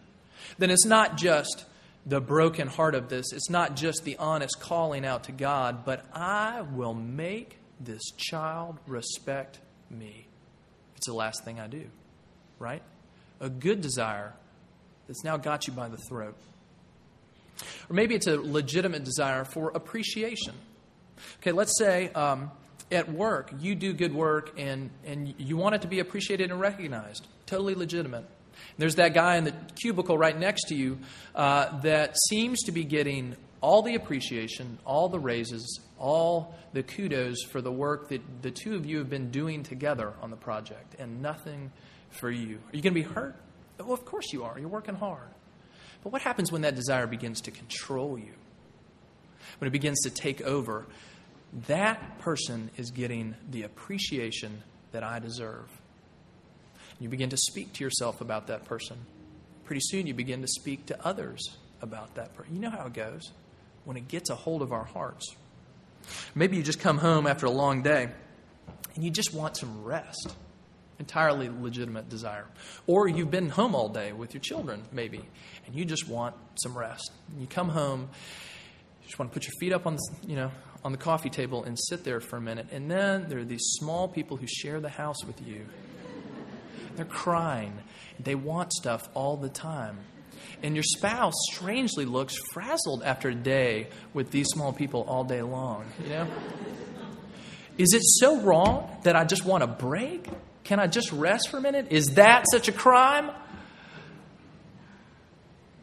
Then 0.59 0.71
it's 0.71 0.87
not 0.87 1.17
just 1.17 1.67
the 2.07 2.21
broken 2.21 2.69
heart 2.69 2.95
of 2.95 3.09
this, 3.09 3.33
it's 3.33 3.51
not 3.51 3.77
just 3.77 4.05
the 4.05 4.17
honest 4.17 4.61
calling 4.61 5.05
out 5.05 5.25
to 5.25 5.33
God, 5.33 5.85
but 5.85 6.05
I 6.15 6.63
will 6.63 6.95
make 6.95 7.59
this 7.85 8.03
child 8.17 8.79
respect 8.87 9.59
me? 9.91 10.27
It's 10.97 11.07
the 11.07 11.15
last 11.15 11.45
thing 11.45 11.61
I 11.61 11.67
do, 11.67 11.85
right? 12.59 12.83
A 13.41 13.49
good 13.49 13.81
desire 13.81 14.35
that's 15.07 15.25
now 15.25 15.37
got 15.37 15.67
you 15.67 15.73
by 15.73 15.89
the 15.89 15.99
throat. 16.09 16.37
Or 17.89 17.95
maybe 17.95 18.15
it's 18.15 18.27
a 18.27 18.37
legitimate 18.37 19.05
desire 19.05 19.45
for 19.45 19.71
appreciation. 19.75 20.55
Okay, 21.41 21.53
let's 21.53 21.77
say 21.79 22.11
um, 22.13 22.51
at 22.91 23.11
work 23.11 23.53
you 23.61 23.75
do 23.75 23.93
good 23.93 24.15
work 24.15 24.53
and, 24.59 24.91
and 25.05 25.35
you 25.39 25.57
want 25.57 25.75
it 25.75 25.83
to 25.83 25.89
be 25.89 26.01
appreciated 26.01 26.51
and 26.51 26.61
recognized. 26.61 27.27
Totally 27.47 27.75
legitimate. 27.75 28.25
There's 28.79 28.97
that 28.97 29.15
guy 29.15 29.37
in 29.37 29.45
the 29.45 29.55
cubicle 29.81 30.17
right 30.17 30.39
next 30.39 30.69
to 30.69 30.75
you 30.75 30.99
uh, 31.35 31.81
that 31.81 32.17
seems 32.29 32.63
to 32.63 32.73
be 32.73 32.85
getting 32.85 33.37
all 33.61 33.83
the 33.83 33.95
appreciation, 33.95 34.79
all 34.85 35.09
the 35.09 35.19
raises, 35.19 35.81
all 36.03 36.55
the 36.73 36.83
kudos 36.83 37.45
for 37.45 37.63
the 37.63 37.73
work 37.73 38.09
that 38.09 38.21
the 38.43 38.51
two 38.51 38.75
of 38.75 38.85
you 38.85 38.99
have 38.99 39.09
been 39.09 39.31
doing 39.31 39.63
together 39.63 40.13
on 40.21 40.31
the 40.31 40.37
project 40.37 40.97
and 40.99 41.23
nothing 41.23 41.71
for 42.11 42.31
you. 42.31 42.57
Are 42.57 42.77
you 42.77 42.83
going 42.83 42.95
to 42.95 43.01
be 43.01 43.03
hurt? 43.03 43.37
Well, 43.79 43.93
of 43.93 44.05
course 44.05 44.33
you 44.33 44.45
are. 44.45 44.59
You're 44.59 44.69
working 44.69 44.97
hard. 44.97 45.29
But 46.03 46.13
what 46.13 46.21
happens 46.23 46.51
when 46.51 46.63
that 46.63 46.75
desire 46.75 47.07
begins 47.07 47.41
to 47.43 47.51
control 47.53 48.19
you? 48.19 48.33
When 49.59 49.69
it 49.69 49.71
begins 49.71 50.01
to 50.03 50.11
take 50.11 50.43
over, 50.43 50.87
that 51.69 52.19
person 52.19 52.71
is 52.77 52.91
getting 52.91 53.37
the 53.51 53.63
appreciation 53.63 54.63
that 54.91 55.05
I 55.05 55.21
deserve. 55.21 55.69
You 56.99 57.09
begin 57.09 57.31
to 57.31 57.37
speak 57.37 57.73
to 57.75 57.85
yourself 57.85 58.21
about 58.21 58.49
that 58.49 58.65
person. 58.65 58.99
Pretty 59.65 59.83
soon 59.85 60.07
you 60.07 60.15
begin 60.15 60.43
to 60.43 60.49
speak 60.49 60.87
to 60.87 61.07
others 61.07 61.57
about 61.81 62.17
that 62.17 62.35
person. 62.37 62.57
You 62.57 62.61
know 62.61 62.71
how 62.71 62.87
it 62.87 62.93
goes 62.93 63.31
when 63.85 63.97
it 63.97 64.09
gets 64.09 64.31
a 64.31 64.35
hold 64.35 64.63
of 64.63 64.73
our 64.73 64.85
hearts. 64.85 65.27
Maybe 66.35 66.57
you 66.57 66.63
just 66.63 66.81
come 66.81 66.99
home 66.99 67.27
after 67.27 67.47
a 67.47 67.51
long 67.51 67.83
day 67.83 68.09
and 68.95 69.05
you 69.05 69.11
just 69.11 69.33
want 69.33 69.57
some 69.57 69.85
rest. 69.85 70.35
Entirely 70.99 71.49
legitimate 71.49 72.09
desire. 72.09 72.47
Or 72.87 73.09
you've 73.09 73.31
been 73.31 73.49
home 73.49 73.75
all 73.75 73.89
day 73.89 74.13
with 74.13 74.35
your 74.35 74.41
children, 74.41 74.85
maybe, 74.93 75.21
and 75.67 75.75
you 75.75 75.85
just 75.85 76.09
want 76.09 76.35
some 76.63 76.77
rest. 76.77 77.11
You 77.39 77.47
come 77.47 77.71
home, 77.71 78.09
you 79.01 79.07
just 79.07 79.19
want 79.19 79.33
to 79.33 79.35
put 79.35 79.47
your 79.47 79.55
feet 79.59 79.73
up 79.73 79.87
on 79.87 79.97
the, 79.97 80.11
you 80.27 80.37
know, 80.37 80.53
on 80.85 80.93
the 80.93 80.99
coffee 80.99 81.31
table 81.31 81.65
and 81.65 81.79
sit 81.79 82.05
there 82.05 82.21
for 82.21 82.37
a 82.37 82.41
minute. 82.41 82.67
And 82.71 82.91
then 82.91 83.29
there 83.29 83.39
are 83.39 83.45
these 83.45 83.65
small 83.79 84.09
people 84.09 84.37
who 84.37 84.47
share 84.47 84.81
the 84.81 84.89
house 84.89 85.25
with 85.25 85.47
you. 85.47 85.67
They're 86.97 87.05
crying. 87.05 87.79
They 88.21 88.35
want 88.35 88.73
stuff 88.73 89.09
all 89.15 89.37
the 89.37 89.49
time. 89.49 89.99
And 90.63 90.75
your 90.75 90.85
spouse 90.85 91.35
strangely 91.53 92.05
looks 92.05 92.37
frazzled 92.53 93.03
after 93.03 93.29
a 93.29 93.35
day 93.35 93.89
with 94.15 94.31
these 94.31 94.49
small 94.49 94.73
people 94.73 95.05
all 95.09 95.25
day 95.25 95.43
long. 95.43 95.85
You 96.05 96.11
know? 96.11 96.29
Is 97.79 97.95
it 97.95 98.03
so 98.05 98.41
wrong 98.41 98.97
that 99.05 99.17
I 99.17 99.25
just 99.25 99.45
want 99.45 99.63
a 99.63 99.67
break? 99.67 100.27
Can 100.65 100.79
I 100.79 100.87
just 100.87 101.11
rest 101.13 101.49
for 101.49 101.57
a 101.57 101.61
minute? 101.61 101.89
Is 101.91 102.15
that 102.15 102.45
such 102.51 102.69
a 102.69 102.73
crime? 102.73 103.31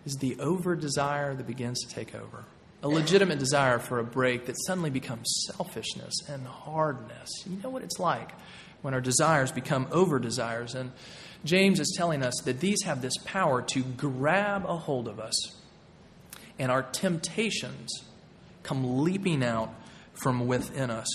Is 0.05 0.15
the 0.15 0.39
over 0.39 0.75
desire 0.75 1.35
that 1.35 1.45
begins 1.45 1.81
to 1.81 1.93
take 1.93 2.15
over. 2.15 2.45
A 2.81 2.87
legitimate 2.87 3.39
desire 3.39 3.79
for 3.79 3.99
a 3.99 4.03
break 4.05 4.45
that 4.45 4.55
suddenly 4.65 4.89
becomes 4.89 5.27
selfishness 5.47 6.13
and 6.29 6.47
hardness. 6.47 7.29
You 7.45 7.61
know 7.61 7.69
what 7.69 7.83
it's 7.83 7.99
like 7.99 8.31
when 8.81 8.93
our 8.93 9.01
desires 9.01 9.51
become 9.51 9.87
over 9.91 10.19
desires. 10.19 10.75
And 10.75 10.91
James 11.45 11.79
is 11.79 11.93
telling 11.97 12.23
us 12.23 12.35
that 12.45 12.59
these 12.59 12.83
have 12.83 13.01
this 13.01 13.17
power 13.25 13.61
to 13.61 13.83
grab 13.83 14.65
a 14.65 14.77
hold 14.77 15.07
of 15.07 15.19
us, 15.19 15.55
and 16.57 16.71
our 16.71 16.83
temptations 16.83 18.03
come 18.63 19.01
leaping 19.01 19.43
out 19.43 19.73
from 20.13 20.47
within 20.47 20.89
us. 20.89 21.07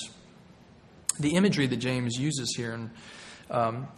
The 1.20 1.34
imagery 1.34 1.66
that 1.66 1.76
James 1.76 2.18
uses 2.18 2.54
here 2.56 2.72
in 2.72 2.90
um, 3.50 3.88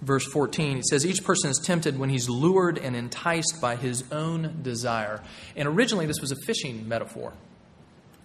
verse 0.00 0.26
14, 0.26 0.76
he 0.76 0.82
says, 0.82 1.06
Each 1.06 1.22
person 1.22 1.50
is 1.50 1.58
tempted 1.58 1.98
when 1.98 2.10
he's 2.10 2.28
lured 2.28 2.78
and 2.78 2.96
enticed 2.96 3.60
by 3.60 3.76
his 3.76 4.10
own 4.10 4.60
desire. 4.62 5.22
And 5.54 5.68
originally, 5.68 6.06
this 6.06 6.20
was 6.20 6.32
a 6.32 6.36
fishing 6.46 6.88
metaphor. 6.88 7.32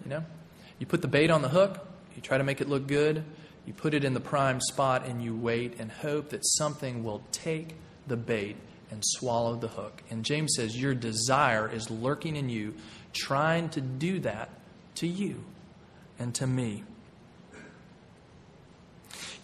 You 0.04 0.10
know? 0.10 0.24
You 0.78 0.86
put 0.86 1.02
the 1.02 1.08
bait 1.08 1.30
on 1.30 1.42
the 1.42 1.48
hook, 1.48 1.86
you 2.14 2.22
try 2.22 2.38
to 2.38 2.44
make 2.44 2.60
it 2.60 2.68
look 2.68 2.86
good, 2.86 3.24
you 3.66 3.72
put 3.72 3.94
it 3.94 4.04
in 4.04 4.14
the 4.14 4.20
prime 4.20 4.60
spot, 4.60 5.06
and 5.06 5.22
you 5.22 5.36
wait 5.36 5.80
and 5.80 5.90
hope 5.90 6.30
that 6.30 6.46
something 6.46 7.02
will 7.02 7.22
take 7.32 7.74
the 8.06 8.16
bait 8.16 8.56
and 8.90 9.02
swallow 9.04 9.56
the 9.56 9.68
hook. 9.68 10.02
And 10.10 10.24
James 10.24 10.54
says, 10.56 10.80
Your 10.80 10.94
desire 10.94 11.68
is 11.68 11.90
lurking 11.90 12.36
in 12.36 12.48
you, 12.48 12.74
trying 13.12 13.68
to 13.70 13.80
do 13.80 14.20
that 14.20 14.50
to 14.96 15.06
you 15.06 15.42
and 16.18 16.34
to 16.36 16.46
me. 16.46 16.84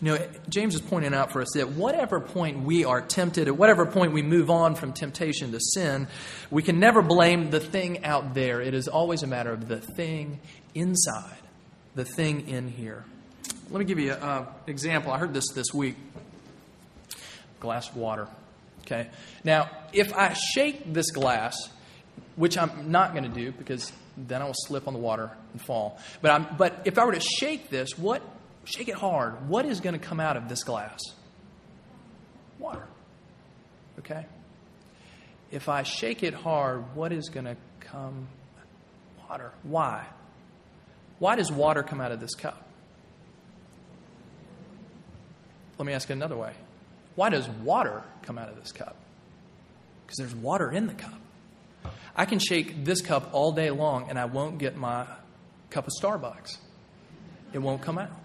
You 0.00 0.08
know, 0.08 0.28
James 0.48 0.74
is 0.74 0.80
pointing 0.80 1.14
out 1.14 1.30
for 1.30 1.42
us 1.42 1.52
that 1.54 1.70
whatever 1.70 2.18
point 2.18 2.64
we 2.64 2.84
are 2.84 3.00
tempted, 3.00 3.46
at 3.46 3.56
whatever 3.56 3.86
point 3.86 4.12
we 4.12 4.22
move 4.22 4.50
on 4.50 4.74
from 4.74 4.92
temptation 4.92 5.52
to 5.52 5.60
sin, 5.60 6.08
we 6.50 6.62
can 6.62 6.80
never 6.80 7.02
blame 7.02 7.50
the 7.50 7.60
thing 7.60 8.04
out 8.04 8.34
there. 8.34 8.60
It 8.60 8.74
is 8.74 8.88
always 8.88 9.22
a 9.22 9.28
matter 9.28 9.52
of 9.52 9.68
the 9.68 9.80
thing 9.80 10.40
inside, 10.74 11.36
the 11.94 12.04
thing 12.04 12.48
in 12.48 12.66
here. 12.66 13.04
Let 13.70 13.78
me 13.78 13.84
give 13.84 13.98
you 13.98 14.12
an 14.12 14.46
example. 14.66 15.12
I 15.12 15.18
heard 15.18 15.34
this 15.34 15.48
this 15.54 15.72
week 15.72 15.96
glass 17.60 17.88
of 17.88 17.96
water. 17.96 18.28
Okay. 18.82 19.08
Now, 19.44 19.70
if 19.92 20.12
I 20.12 20.32
shake 20.32 20.92
this 20.92 21.10
glass, 21.12 21.56
which 22.36 22.58
I'm 22.58 22.90
not 22.90 23.12
going 23.12 23.24
to 23.24 23.30
do 23.30 23.52
because 23.52 23.92
then 24.16 24.42
I 24.42 24.46
will 24.46 24.54
slip 24.66 24.88
on 24.88 24.94
the 24.94 25.00
water 25.00 25.30
and 25.52 25.62
fall. 25.62 25.98
But, 26.20 26.32
I'm, 26.32 26.46
but 26.58 26.82
if 26.84 26.98
I 26.98 27.04
were 27.04 27.12
to 27.12 27.20
shake 27.20 27.70
this, 27.70 27.96
what 27.96 28.20
shake 28.64 28.88
it 28.88 28.94
hard. 28.94 29.48
What 29.48 29.66
is 29.66 29.80
going 29.80 29.98
to 29.98 30.04
come 30.04 30.20
out 30.20 30.36
of 30.36 30.48
this 30.48 30.64
glass? 30.64 31.00
Water. 32.58 32.86
Okay? 33.98 34.26
If 35.50 35.68
I 35.68 35.82
shake 35.82 36.22
it 36.22 36.34
hard, 36.34 36.94
what 36.94 37.12
is 37.12 37.28
going 37.28 37.46
to 37.46 37.56
come? 37.80 38.28
Water. 39.28 39.52
Why? 39.62 40.06
Why 41.18 41.36
does 41.36 41.50
water 41.50 41.82
come 41.82 42.00
out 42.00 42.12
of 42.12 42.20
this 42.20 42.34
cup? 42.34 42.61
Let 45.82 45.86
me 45.88 45.94
ask 45.94 46.10
it 46.10 46.12
another 46.12 46.36
way. 46.36 46.52
Why 47.16 47.28
does 47.28 47.48
water 47.48 48.04
come 48.22 48.38
out 48.38 48.48
of 48.48 48.54
this 48.54 48.70
cup? 48.70 48.94
Because 50.06 50.18
there's 50.18 50.32
water 50.32 50.70
in 50.70 50.86
the 50.86 50.94
cup. 50.94 51.18
I 52.14 52.24
can 52.24 52.38
shake 52.38 52.84
this 52.84 53.00
cup 53.00 53.30
all 53.32 53.50
day 53.50 53.72
long 53.72 54.08
and 54.08 54.16
I 54.16 54.26
won't 54.26 54.58
get 54.58 54.76
my 54.76 55.08
cup 55.70 55.88
of 55.88 55.92
Starbucks. 56.00 56.58
It 57.52 57.58
won't 57.58 57.82
come 57.82 57.98
out 57.98 58.16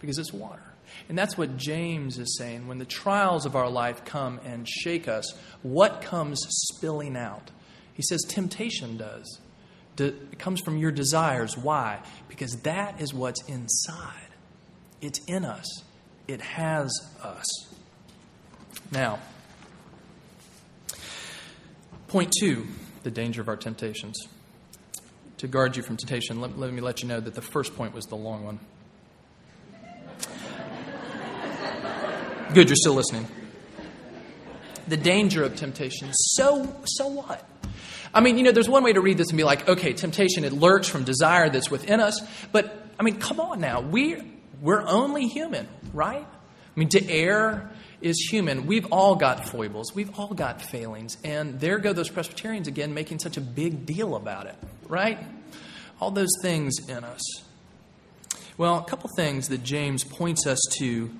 because 0.00 0.18
it's 0.18 0.32
water. 0.32 0.62
And 1.08 1.18
that's 1.18 1.36
what 1.36 1.56
James 1.56 2.16
is 2.16 2.38
saying. 2.38 2.68
When 2.68 2.78
the 2.78 2.84
trials 2.84 3.44
of 3.44 3.56
our 3.56 3.68
life 3.68 4.04
come 4.04 4.38
and 4.44 4.68
shake 4.68 5.08
us, 5.08 5.36
what 5.62 6.02
comes 6.02 6.40
spilling 6.48 7.16
out? 7.16 7.50
He 7.92 8.02
says 8.02 8.20
temptation 8.28 8.98
does. 8.98 9.40
It 9.98 10.38
comes 10.38 10.60
from 10.60 10.78
your 10.78 10.92
desires. 10.92 11.58
Why? 11.58 12.02
Because 12.28 12.52
that 12.62 13.00
is 13.00 13.12
what's 13.12 13.42
inside. 13.48 14.28
It's 15.00 15.18
in 15.26 15.44
us, 15.44 15.66
it 16.32 16.40
has 16.40 16.90
us. 17.22 17.46
Now, 18.92 19.18
point 22.08 22.32
two 22.38 22.66
the 23.02 23.10
danger 23.10 23.40
of 23.40 23.48
our 23.48 23.56
temptations. 23.56 24.16
To 25.38 25.48
guard 25.48 25.76
you 25.76 25.82
from 25.82 25.96
temptation, 25.96 26.40
let, 26.40 26.58
let 26.58 26.72
me 26.72 26.82
let 26.82 27.02
you 27.02 27.08
know 27.08 27.18
that 27.18 27.34
the 27.34 27.40
first 27.42 27.74
point 27.74 27.94
was 27.94 28.04
the 28.06 28.16
long 28.16 28.44
one. 28.44 28.60
Good, 32.52 32.68
you're 32.68 32.76
still 32.76 32.94
listening. 32.94 33.26
The 34.88 34.96
danger 34.98 35.44
of 35.44 35.56
temptation. 35.56 36.10
So, 36.12 36.76
so 36.84 37.06
what? 37.06 37.48
I 38.12 38.20
mean, 38.20 38.36
you 38.36 38.44
know, 38.44 38.52
there's 38.52 38.68
one 38.68 38.82
way 38.82 38.92
to 38.92 39.00
read 39.00 39.18
this 39.18 39.28
and 39.28 39.36
be 39.38 39.44
like, 39.44 39.68
okay, 39.68 39.92
temptation, 39.92 40.44
it 40.44 40.52
lurks 40.52 40.88
from 40.88 41.04
desire 41.04 41.48
that's 41.48 41.70
within 41.70 42.00
us. 42.00 42.20
But, 42.50 42.76
I 42.98 43.04
mean, 43.04 43.18
come 43.18 43.40
on 43.40 43.60
now. 43.60 43.80
We, 43.80 44.20
we're 44.60 44.84
only 44.86 45.28
human, 45.28 45.68
right? 45.92 46.26
I 46.26 46.78
mean, 46.78 46.88
to 46.90 47.10
err 47.10 47.70
is 48.00 48.28
human. 48.30 48.66
We've 48.66 48.86
all 48.92 49.14
got 49.16 49.46
foibles, 49.46 49.94
we've 49.94 50.18
all 50.18 50.34
got 50.34 50.62
failings. 50.62 51.16
And 51.24 51.60
there 51.60 51.78
go 51.78 51.92
those 51.92 52.08
Presbyterians 52.08 52.68
again 52.68 52.94
making 52.94 53.18
such 53.18 53.36
a 53.36 53.40
big 53.40 53.86
deal 53.86 54.14
about 54.16 54.46
it, 54.46 54.56
right? 54.88 55.18
All 56.00 56.10
those 56.10 56.32
things 56.42 56.88
in 56.88 57.04
us. 57.04 57.20
Well, 58.56 58.78
a 58.78 58.84
couple 58.84 59.10
things 59.16 59.48
that 59.48 59.62
James 59.62 60.04
points 60.04 60.46
us 60.46 60.60
to 60.78 61.10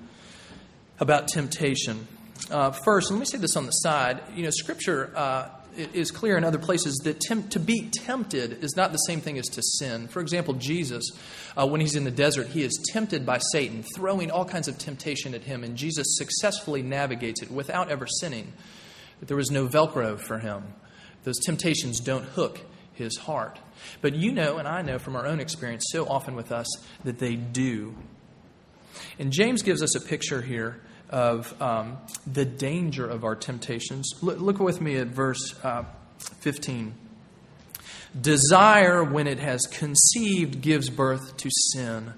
about 0.99 1.27
temptation. 1.27 2.07
Uh, 2.49 2.71
first, 2.71 3.11
let 3.11 3.19
me 3.19 3.25
say 3.25 3.37
this 3.37 3.55
on 3.55 3.65
the 3.65 3.71
side. 3.71 4.21
You 4.35 4.43
know, 4.43 4.49
Scripture 4.51 5.11
uh, 5.15 5.49
is 5.77 6.11
clear 6.11 6.37
in 6.37 6.43
other 6.43 6.57
places 6.57 6.95
that 7.03 7.19
temp- 7.19 7.49
to 7.51 7.59
be 7.59 7.89
tempted 7.89 8.63
is 8.63 8.75
not 8.75 8.91
the 8.91 8.97
same 8.97 9.21
thing 9.21 9.37
as 9.37 9.47
to 9.47 9.61
sin. 9.61 10.07
For 10.07 10.21
example, 10.21 10.53
Jesus, 10.55 11.09
uh, 11.55 11.67
when 11.67 11.81
he's 11.81 11.95
in 11.95 12.03
the 12.03 12.11
desert, 12.11 12.47
he 12.47 12.63
is 12.63 12.77
tempted 12.91 13.25
by 13.25 13.39
Satan, 13.51 13.83
throwing 13.95 14.31
all 14.31 14.45
kinds 14.45 14.67
of 14.67 14.77
temptation 14.77 15.33
at 15.33 15.43
him, 15.43 15.63
and 15.63 15.75
Jesus 15.75 16.17
successfully 16.17 16.81
navigates 16.81 17.41
it 17.41 17.51
without 17.51 17.89
ever 17.89 18.07
sinning. 18.07 18.53
There 19.21 19.37
was 19.37 19.51
no 19.51 19.67
Velcro 19.67 20.19
for 20.19 20.39
him. 20.39 20.63
Those 21.23 21.39
temptations 21.39 21.99
don't 21.99 22.25
hook 22.25 22.61
his 22.93 23.17
heart. 23.17 23.59
But 24.01 24.15
you 24.15 24.31
know, 24.31 24.57
and 24.57 24.67
I 24.67 24.81
know 24.81 24.99
from 24.99 25.15
our 25.15 25.25
own 25.25 25.39
experience 25.39 25.85
so 25.89 26.07
often 26.07 26.35
with 26.35 26.51
us, 26.51 26.67
that 27.03 27.19
they 27.19 27.35
do. 27.35 27.95
And 29.19 29.31
James 29.31 29.61
gives 29.61 29.81
us 29.81 29.95
a 29.95 30.01
picture 30.01 30.41
here 30.41 30.81
of 31.11 31.59
um, 31.61 31.97
the 32.25 32.45
danger 32.45 33.07
of 33.07 33.23
our 33.23 33.35
temptations. 33.35 34.11
Look, 34.21 34.39
look 34.39 34.59
with 34.59 34.81
me 34.81 34.95
at 34.95 35.07
verse 35.07 35.55
uh, 35.63 35.83
15. 36.39 36.95
Desire, 38.19 39.03
when 39.03 39.27
it 39.27 39.39
has 39.39 39.61
conceived, 39.71 40.61
gives 40.61 40.89
birth 40.89 41.37
to 41.37 41.49
sin. 41.73 42.13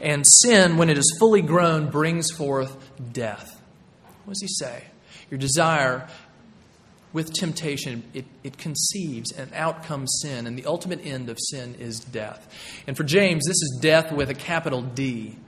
And 0.00 0.24
sin, 0.26 0.76
when 0.76 0.90
it 0.90 0.98
is 0.98 1.16
fully 1.18 1.40
grown, 1.40 1.88
brings 1.88 2.30
forth 2.30 2.76
death. 3.12 3.60
What 4.24 4.34
does 4.34 4.42
he 4.42 4.48
say? 4.48 4.84
Your 5.30 5.38
desire 5.38 6.08
with 7.14 7.32
temptation, 7.32 8.02
it, 8.12 8.26
it 8.42 8.58
conceives, 8.58 9.32
and 9.32 9.52
out 9.54 9.84
comes 9.84 10.18
sin. 10.20 10.46
And 10.46 10.58
the 10.58 10.66
ultimate 10.66 11.00
end 11.06 11.30
of 11.30 11.38
sin 11.40 11.76
is 11.78 12.00
death. 12.00 12.82
And 12.86 12.96
for 12.96 13.04
James, 13.04 13.44
this 13.46 13.56
is 13.56 13.78
death 13.80 14.12
with 14.12 14.28
a 14.30 14.34
capital 14.34 14.82
D. 14.82 15.38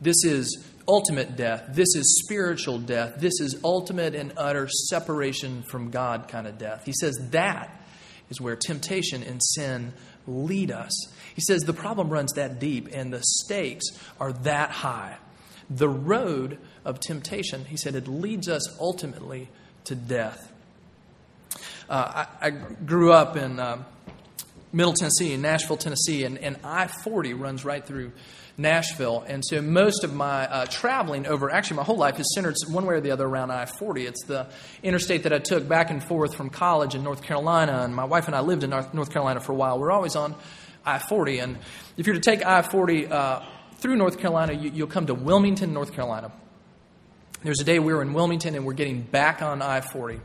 This 0.00 0.24
is 0.24 0.64
ultimate 0.88 1.36
death. 1.36 1.66
This 1.68 1.94
is 1.94 2.22
spiritual 2.24 2.78
death. 2.78 3.16
This 3.18 3.40
is 3.40 3.60
ultimate 3.62 4.14
and 4.14 4.32
utter 4.36 4.68
separation 4.68 5.62
from 5.62 5.90
God 5.90 6.28
kind 6.28 6.46
of 6.46 6.58
death. 6.58 6.84
He 6.86 6.94
says 6.98 7.16
that 7.30 7.84
is 8.30 8.40
where 8.40 8.56
temptation 8.56 9.22
and 9.22 9.42
sin 9.42 9.92
lead 10.26 10.70
us. 10.70 10.92
He 11.34 11.40
says 11.40 11.62
the 11.62 11.72
problem 11.72 12.08
runs 12.08 12.32
that 12.32 12.58
deep 12.58 12.88
and 12.92 13.12
the 13.12 13.22
stakes 13.22 13.86
are 14.18 14.32
that 14.32 14.70
high. 14.70 15.18
The 15.70 15.88
road 15.88 16.58
of 16.84 16.98
temptation, 17.00 17.66
he 17.66 17.76
said, 17.76 17.94
it 17.94 18.08
leads 18.08 18.48
us 18.48 18.78
ultimately 18.80 19.48
to 19.84 19.94
death. 19.94 20.52
Uh, 21.88 22.26
I, 22.40 22.46
I, 22.46 22.50
grew 22.50 23.12
up 23.12 23.36
in 23.36 23.58
uh, 23.58 23.82
Middle 24.72 24.92
Tennessee, 24.92 25.32
in 25.32 25.40
Nashville, 25.40 25.78
Tennessee, 25.78 26.24
and, 26.24 26.36
and 26.38 26.58
I 26.62 26.86
40 26.86 27.34
runs 27.34 27.64
right 27.64 27.84
through 27.84 28.12
Nashville. 28.58 29.24
And 29.26 29.44
so 29.44 29.62
most 29.62 30.02
of 30.02 30.12
my 30.12 30.46
uh, 30.46 30.66
traveling 30.66 31.26
over, 31.26 31.48
actually, 31.50 31.78
my 31.78 31.84
whole 31.84 31.96
life 31.96 32.18
is 32.18 32.30
centered 32.34 32.56
one 32.68 32.84
way 32.84 32.96
or 32.96 33.00
the 33.00 33.12
other 33.12 33.24
around 33.24 33.52
I 33.52 33.64
40. 33.66 34.04
It's 34.04 34.24
the 34.24 34.48
interstate 34.82 35.22
that 35.22 35.32
I 35.32 35.38
took 35.38 35.68
back 35.68 35.90
and 35.90 36.02
forth 36.02 36.34
from 36.34 36.50
college 36.50 36.94
in 36.94 37.04
North 37.04 37.22
Carolina. 37.22 37.82
And 37.84 37.94
my 37.94 38.04
wife 38.04 38.26
and 38.26 38.34
I 38.34 38.40
lived 38.40 38.64
in 38.64 38.70
North 38.70 39.12
Carolina 39.12 39.40
for 39.40 39.52
a 39.52 39.54
while. 39.54 39.78
We're 39.78 39.92
always 39.92 40.16
on 40.16 40.34
I 40.84 40.98
40. 40.98 41.38
And 41.38 41.58
if 41.96 42.06
you're 42.06 42.16
to 42.16 42.20
take 42.20 42.44
I 42.44 42.62
40 42.62 43.06
uh, 43.06 43.40
through 43.78 43.96
North 43.96 44.18
Carolina, 44.18 44.52
you, 44.52 44.70
you'll 44.74 44.88
come 44.88 45.06
to 45.06 45.14
Wilmington, 45.14 45.72
North 45.72 45.92
Carolina. 45.92 46.32
There's 47.44 47.60
a 47.60 47.64
day 47.64 47.78
we 47.78 47.94
were 47.94 48.02
in 48.02 48.12
Wilmington 48.12 48.56
and 48.56 48.66
we're 48.66 48.72
getting 48.72 49.00
back 49.02 49.40
on 49.40 49.62
I 49.62 49.80
40 49.80 50.20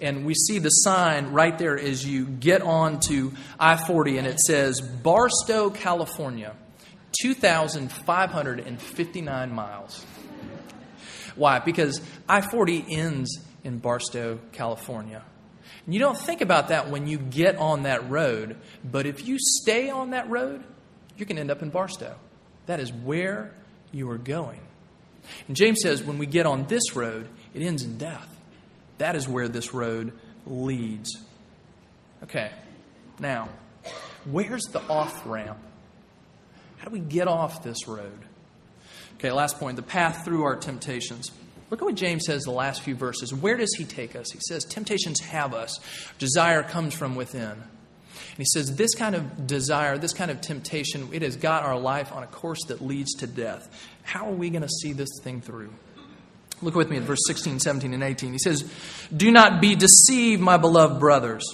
and 0.00 0.24
we 0.24 0.34
see 0.34 0.58
the 0.58 0.68
sign 0.68 1.32
right 1.32 1.56
there 1.58 1.78
as 1.78 2.06
you 2.06 2.26
get 2.26 2.62
on 2.62 3.00
to 3.00 3.32
I 3.58 3.76
40, 3.76 4.18
and 4.18 4.26
it 4.26 4.38
says 4.38 4.80
Barstow, 4.80 5.70
California. 5.70 6.54
2,559 7.22 9.52
miles. 9.52 10.04
Why? 11.34 11.58
Because 11.60 12.00
I 12.28 12.40
40 12.40 12.84
ends 12.88 13.38
in 13.64 13.78
Barstow, 13.78 14.38
California. 14.52 15.24
And 15.84 15.94
you 15.94 16.00
don't 16.00 16.18
think 16.18 16.40
about 16.40 16.68
that 16.68 16.90
when 16.90 17.06
you 17.06 17.18
get 17.18 17.56
on 17.56 17.84
that 17.84 18.10
road, 18.10 18.56
but 18.84 19.06
if 19.06 19.26
you 19.26 19.38
stay 19.38 19.90
on 19.90 20.10
that 20.10 20.28
road, 20.28 20.64
you 21.16 21.26
can 21.26 21.38
end 21.38 21.50
up 21.50 21.62
in 21.62 21.70
Barstow. 21.70 22.14
That 22.66 22.80
is 22.80 22.92
where 22.92 23.54
you 23.92 24.10
are 24.10 24.18
going. 24.18 24.60
And 25.46 25.56
James 25.56 25.80
says 25.82 26.02
when 26.02 26.18
we 26.18 26.26
get 26.26 26.46
on 26.46 26.66
this 26.66 26.94
road, 26.94 27.28
it 27.54 27.62
ends 27.62 27.82
in 27.82 27.98
death. 27.98 28.28
That 28.98 29.16
is 29.16 29.28
where 29.28 29.48
this 29.48 29.72
road 29.72 30.12
leads. 30.46 31.10
Okay, 32.22 32.50
now, 33.18 33.48
where's 34.24 34.64
the 34.64 34.82
off 34.88 35.24
ramp 35.24 35.58
how 36.78 36.86
do 36.86 36.90
we 36.90 37.00
get 37.00 37.28
off 37.28 37.62
this 37.62 37.86
road? 37.86 38.18
Okay, 39.16 39.32
last 39.32 39.58
point 39.58 39.76
the 39.76 39.82
path 39.82 40.24
through 40.24 40.44
our 40.44 40.56
temptations. 40.56 41.30
Look 41.70 41.82
at 41.82 41.84
what 41.84 41.96
James 41.96 42.24
says 42.24 42.44
the 42.44 42.50
last 42.50 42.82
few 42.82 42.94
verses. 42.94 43.34
Where 43.34 43.56
does 43.56 43.74
he 43.76 43.84
take 43.84 44.16
us? 44.16 44.30
He 44.30 44.40
says, 44.40 44.64
Temptations 44.64 45.20
have 45.20 45.52
us, 45.54 45.78
desire 46.18 46.62
comes 46.62 46.94
from 46.94 47.14
within. 47.14 47.50
And 47.50 48.38
he 48.38 48.46
says, 48.46 48.76
This 48.76 48.94
kind 48.94 49.14
of 49.14 49.46
desire, 49.46 49.98
this 49.98 50.14
kind 50.14 50.30
of 50.30 50.40
temptation, 50.40 51.08
it 51.12 51.22
has 51.22 51.36
got 51.36 51.64
our 51.64 51.78
life 51.78 52.12
on 52.12 52.22
a 52.22 52.26
course 52.26 52.64
that 52.68 52.80
leads 52.80 53.14
to 53.16 53.26
death. 53.26 53.68
How 54.02 54.28
are 54.28 54.34
we 54.34 54.50
going 54.50 54.62
to 54.62 54.68
see 54.68 54.92
this 54.92 55.10
thing 55.22 55.40
through? 55.40 55.72
Look 56.62 56.74
with 56.74 56.90
me 56.90 56.96
at 56.96 57.02
verse 57.02 57.20
16, 57.26 57.60
17, 57.60 57.94
and 57.94 58.02
18. 58.02 58.32
He 58.32 58.38
says, 58.38 58.68
Do 59.14 59.30
not 59.30 59.60
be 59.60 59.76
deceived, 59.76 60.40
my 60.40 60.56
beloved 60.56 60.98
brothers. 60.98 61.44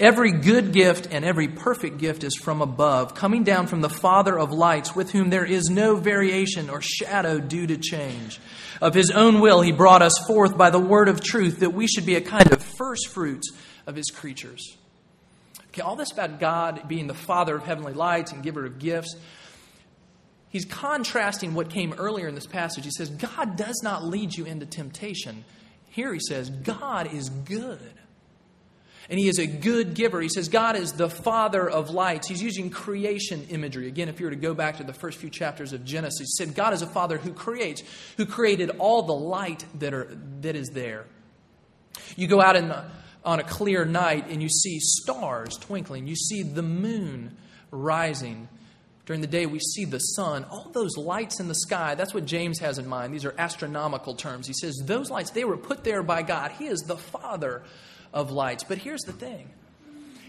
Every 0.00 0.32
good 0.32 0.72
gift 0.72 1.06
and 1.12 1.24
every 1.24 1.46
perfect 1.46 1.98
gift 1.98 2.24
is 2.24 2.34
from 2.34 2.60
above, 2.60 3.14
coming 3.14 3.44
down 3.44 3.68
from 3.68 3.80
the 3.80 3.88
Father 3.88 4.36
of 4.36 4.50
lights, 4.50 4.96
with 4.96 5.12
whom 5.12 5.30
there 5.30 5.44
is 5.44 5.70
no 5.70 5.94
variation 5.94 6.68
or 6.68 6.80
shadow 6.80 7.38
due 7.38 7.66
to 7.68 7.76
change. 7.76 8.40
Of 8.80 8.94
his 8.94 9.12
own 9.12 9.40
will, 9.40 9.60
he 9.60 9.70
brought 9.70 10.02
us 10.02 10.18
forth 10.26 10.58
by 10.58 10.70
the 10.70 10.80
word 10.80 11.08
of 11.08 11.20
truth, 11.20 11.60
that 11.60 11.74
we 11.74 11.86
should 11.86 12.06
be 12.06 12.16
a 12.16 12.20
kind 12.20 12.52
of 12.52 12.60
first 12.76 13.08
fruits 13.08 13.52
of 13.86 13.94
his 13.94 14.06
creatures. 14.06 14.76
Okay, 15.68 15.82
all 15.82 15.94
this 15.94 16.10
about 16.10 16.40
God 16.40 16.88
being 16.88 17.06
the 17.06 17.14
Father 17.14 17.54
of 17.54 17.64
heavenly 17.64 17.92
lights 17.92 18.32
and 18.32 18.42
giver 18.42 18.66
of 18.66 18.80
gifts. 18.80 19.14
He's 20.50 20.64
contrasting 20.64 21.54
what 21.54 21.70
came 21.70 21.92
earlier 21.92 22.26
in 22.26 22.34
this 22.34 22.46
passage. 22.46 22.84
He 22.84 22.90
says, 22.90 23.10
God 23.10 23.56
does 23.56 23.80
not 23.84 24.04
lead 24.04 24.36
you 24.36 24.44
into 24.44 24.66
temptation. 24.66 25.44
Here 25.90 26.12
he 26.12 26.20
says, 26.20 26.50
God 26.50 27.12
is 27.14 27.28
good. 27.28 27.92
And 29.10 29.18
he 29.18 29.28
is 29.28 29.38
a 29.38 29.46
good 29.46 29.94
giver. 29.94 30.20
He 30.20 30.28
says 30.28 30.48
God 30.48 30.76
is 30.76 30.92
the 30.92 31.10
father 31.10 31.68
of 31.68 31.90
lights. 31.90 32.28
He's 32.28 32.42
using 32.42 32.70
creation 32.70 33.46
imagery. 33.50 33.86
Again, 33.86 34.08
if 34.08 34.18
you 34.18 34.26
were 34.26 34.30
to 34.30 34.36
go 34.36 34.54
back 34.54 34.78
to 34.78 34.84
the 34.84 34.94
first 34.94 35.18
few 35.18 35.30
chapters 35.30 35.72
of 35.72 35.84
Genesis, 35.84 36.20
he 36.38 36.44
said 36.44 36.54
God 36.54 36.72
is 36.72 36.82
a 36.82 36.86
father 36.86 37.18
who 37.18 37.32
creates, 37.32 37.82
who 38.16 38.24
created 38.24 38.70
all 38.78 39.02
the 39.02 39.14
light 39.14 39.64
that, 39.80 39.92
are, 39.92 40.08
that 40.40 40.56
is 40.56 40.70
there. 40.70 41.04
You 42.16 42.26
go 42.28 42.40
out 42.40 42.56
in, 42.56 42.68
the, 42.68 42.84
on 43.24 43.40
a 43.40 43.44
clear 43.44 43.84
night 43.84 44.26
and 44.28 44.42
you 44.42 44.48
see 44.48 44.78
stars 44.80 45.56
twinkling, 45.58 46.06
you 46.06 46.16
see 46.16 46.42
the 46.42 46.62
moon 46.62 47.36
rising. 47.70 48.48
During 49.06 49.20
the 49.20 49.26
day, 49.26 49.44
we 49.44 49.58
see 49.58 49.84
the 49.84 49.98
sun. 49.98 50.44
All 50.44 50.70
those 50.72 50.96
lights 50.96 51.38
in 51.38 51.48
the 51.48 51.54
sky, 51.54 51.94
that's 51.94 52.14
what 52.14 52.24
James 52.24 52.58
has 52.60 52.78
in 52.78 52.86
mind. 52.86 53.12
These 53.12 53.26
are 53.26 53.34
astronomical 53.36 54.14
terms. 54.14 54.46
He 54.46 54.54
says 54.54 54.82
those 54.86 55.10
lights, 55.10 55.30
they 55.30 55.44
were 55.44 55.58
put 55.58 55.84
there 55.84 56.02
by 56.02 56.22
God. 56.22 56.52
He 56.52 56.66
is 56.66 56.80
the 56.80 56.96
Father 56.96 57.62
of 58.14 58.30
lights. 58.30 58.64
But 58.64 58.78
here's 58.78 59.02
the 59.02 59.12
thing 59.12 59.50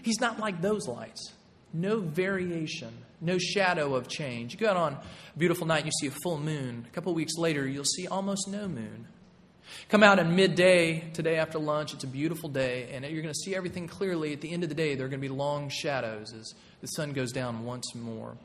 He's 0.02 0.20
not 0.20 0.38
like 0.38 0.60
those 0.60 0.86
lights. 0.86 1.32
No 1.72 2.00
variation, 2.00 2.92
no 3.20 3.38
shadow 3.38 3.94
of 3.94 4.08
change. 4.08 4.52
You 4.52 4.60
go 4.60 4.70
out 4.70 4.76
on 4.76 4.92
a 4.92 5.38
beautiful 5.38 5.66
night, 5.66 5.84
you 5.84 5.90
see 6.00 6.06
a 6.06 6.12
full 6.22 6.38
moon. 6.38 6.86
A 6.86 6.94
couple 6.94 7.12
weeks 7.14 7.34
later, 7.36 7.66
you'll 7.66 7.84
see 7.84 8.06
almost 8.06 8.48
no 8.48 8.68
moon. 8.68 9.08
Come 9.88 10.02
out 10.02 10.18
at 10.18 10.26
midday 10.28 11.00
today 11.12 11.36
after 11.36 11.58
lunch. 11.58 11.92
It's 11.92 12.04
a 12.04 12.08
beautiful 12.08 12.48
day, 12.48 12.90
and 12.92 13.04
you're 13.04 13.22
going 13.22 13.34
to 13.34 13.40
see 13.40 13.54
everything 13.54 13.88
clearly. 13.88 14.32
At 14.32 14.40
the 14.40 14.52
end 14.52 14.62
of 14.62 14.68
the 14.68 14.74
day, 14.74 14.94
there 14.94 15.06
are 15.06 15.08
going 15.08 15.20
to 15.20 15.28
be 15.28 15.34
long 15.34 15.68
shadows 15.68 16.32
as 16.32 16.54
the 16.80 16.86
sun 16.86 17.12
goes 17.12 17.32
down 17.32 17.64
once 17.64 17.94
more. 17.94 18.36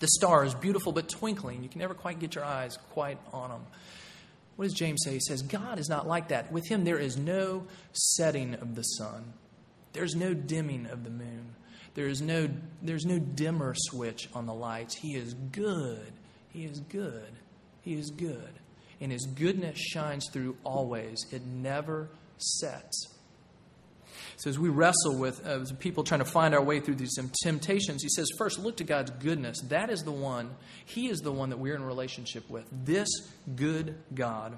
The 0.00 0.08
stars, 0.08 0.54
beautiful 0.54 0.92
but 0.92 1.08
twinkling. 1.08 1.62
You 1.62 1.68
can 1.68 1.80
never 1.80 1.94
quite 1.94 2.18
get 2.18 2.34
your 2.34 2.44
eyes 2.44 2.76
quite 2.90 3.18
on 3.32 3.50
them. 3.50 3.66
What 4.58 4.64
does 4.64 4.74
James 4.74 5.04
say? 5.04 5.12
He 5.12 5.20
says, 5.20 5.42
God 5.42 5.78
is 5.78 5.88
not 5.88 6.08
like 6.08 6.28
that. 6.28 6.50
With 6.50 6.66
him, 6.66 6.82
there 6.82 6.98
is 6.98 7.16
no 7.16 7.62
setting 7.92 8.54
of 8.54 8.74
the 8.74 8.82
sun, 8.82 9.32
there's 9.92 10.16
no 10.16 10.34
dimming 10.34 10.86
of 10.86 11.04
the 11.04 11.10
moon, 11.10 11.54
there 11.94 12.08
is 12.08 12.20
no, 12.20 12.48
there's 12.82 13.06
no 13.06 13.20
dimmer 13.20 13.72
switch 13.76 14.28
on 14.34 14.46
the 14.46 14.52
lights. 14.54 14.96
He 14.96 15.14
is 15.14 15.34
good. 15.52 16.12
He 16.48 16.64
is 16.64 16.80
good. 16.80 17.30
He 17.82 17.94
is 17.94 18.10
good. 18.10 18.50
And 19.00 19.12
his 19.12 19.26
goodness 19.26 19.78
shines 19.78 20.28
through 20.32 20.56
always, 20.64 21.24
it 21.30 21.46
never 21.46 22.10
sets. 22.38 23.14
So, 24.38 24.48
as 24.48 24.56
we 24.56 24.68
wrestle 24.68 25.16
with 25.16 25.44
uh, 25.44 25.64
people 25.80 26.04
trying 26.04 26.20
to 26.20 26.24
find 26.24 26.54
our 26.54 26.62
way 26.62 26.78
through 26.78 26.94
these 26.94 27.18
temptations, 27.42 28.02
he 28.04 28.08
says, 28.08 28.28
first, 28.38 28.60
look 28.60 28.76
to 28.76 28.84
God's 28.84 29.10
goodness. 29.10 29.60
That 29.62 29.90
is 29.90 30.04
the 30.04 30.12
one, 30.12 30.54
He 30.84 31.08
is 31.08 31.18
the 31.18 31.32
one 31.32 31.50
that 31.50 31.58
we're 31.58 31.74
in 31.74 31.82
relationship 31.82 32.48
with. 32.48 32.64
This 32.70 33.08
good 33.56 33.96
God. 34.14 34.56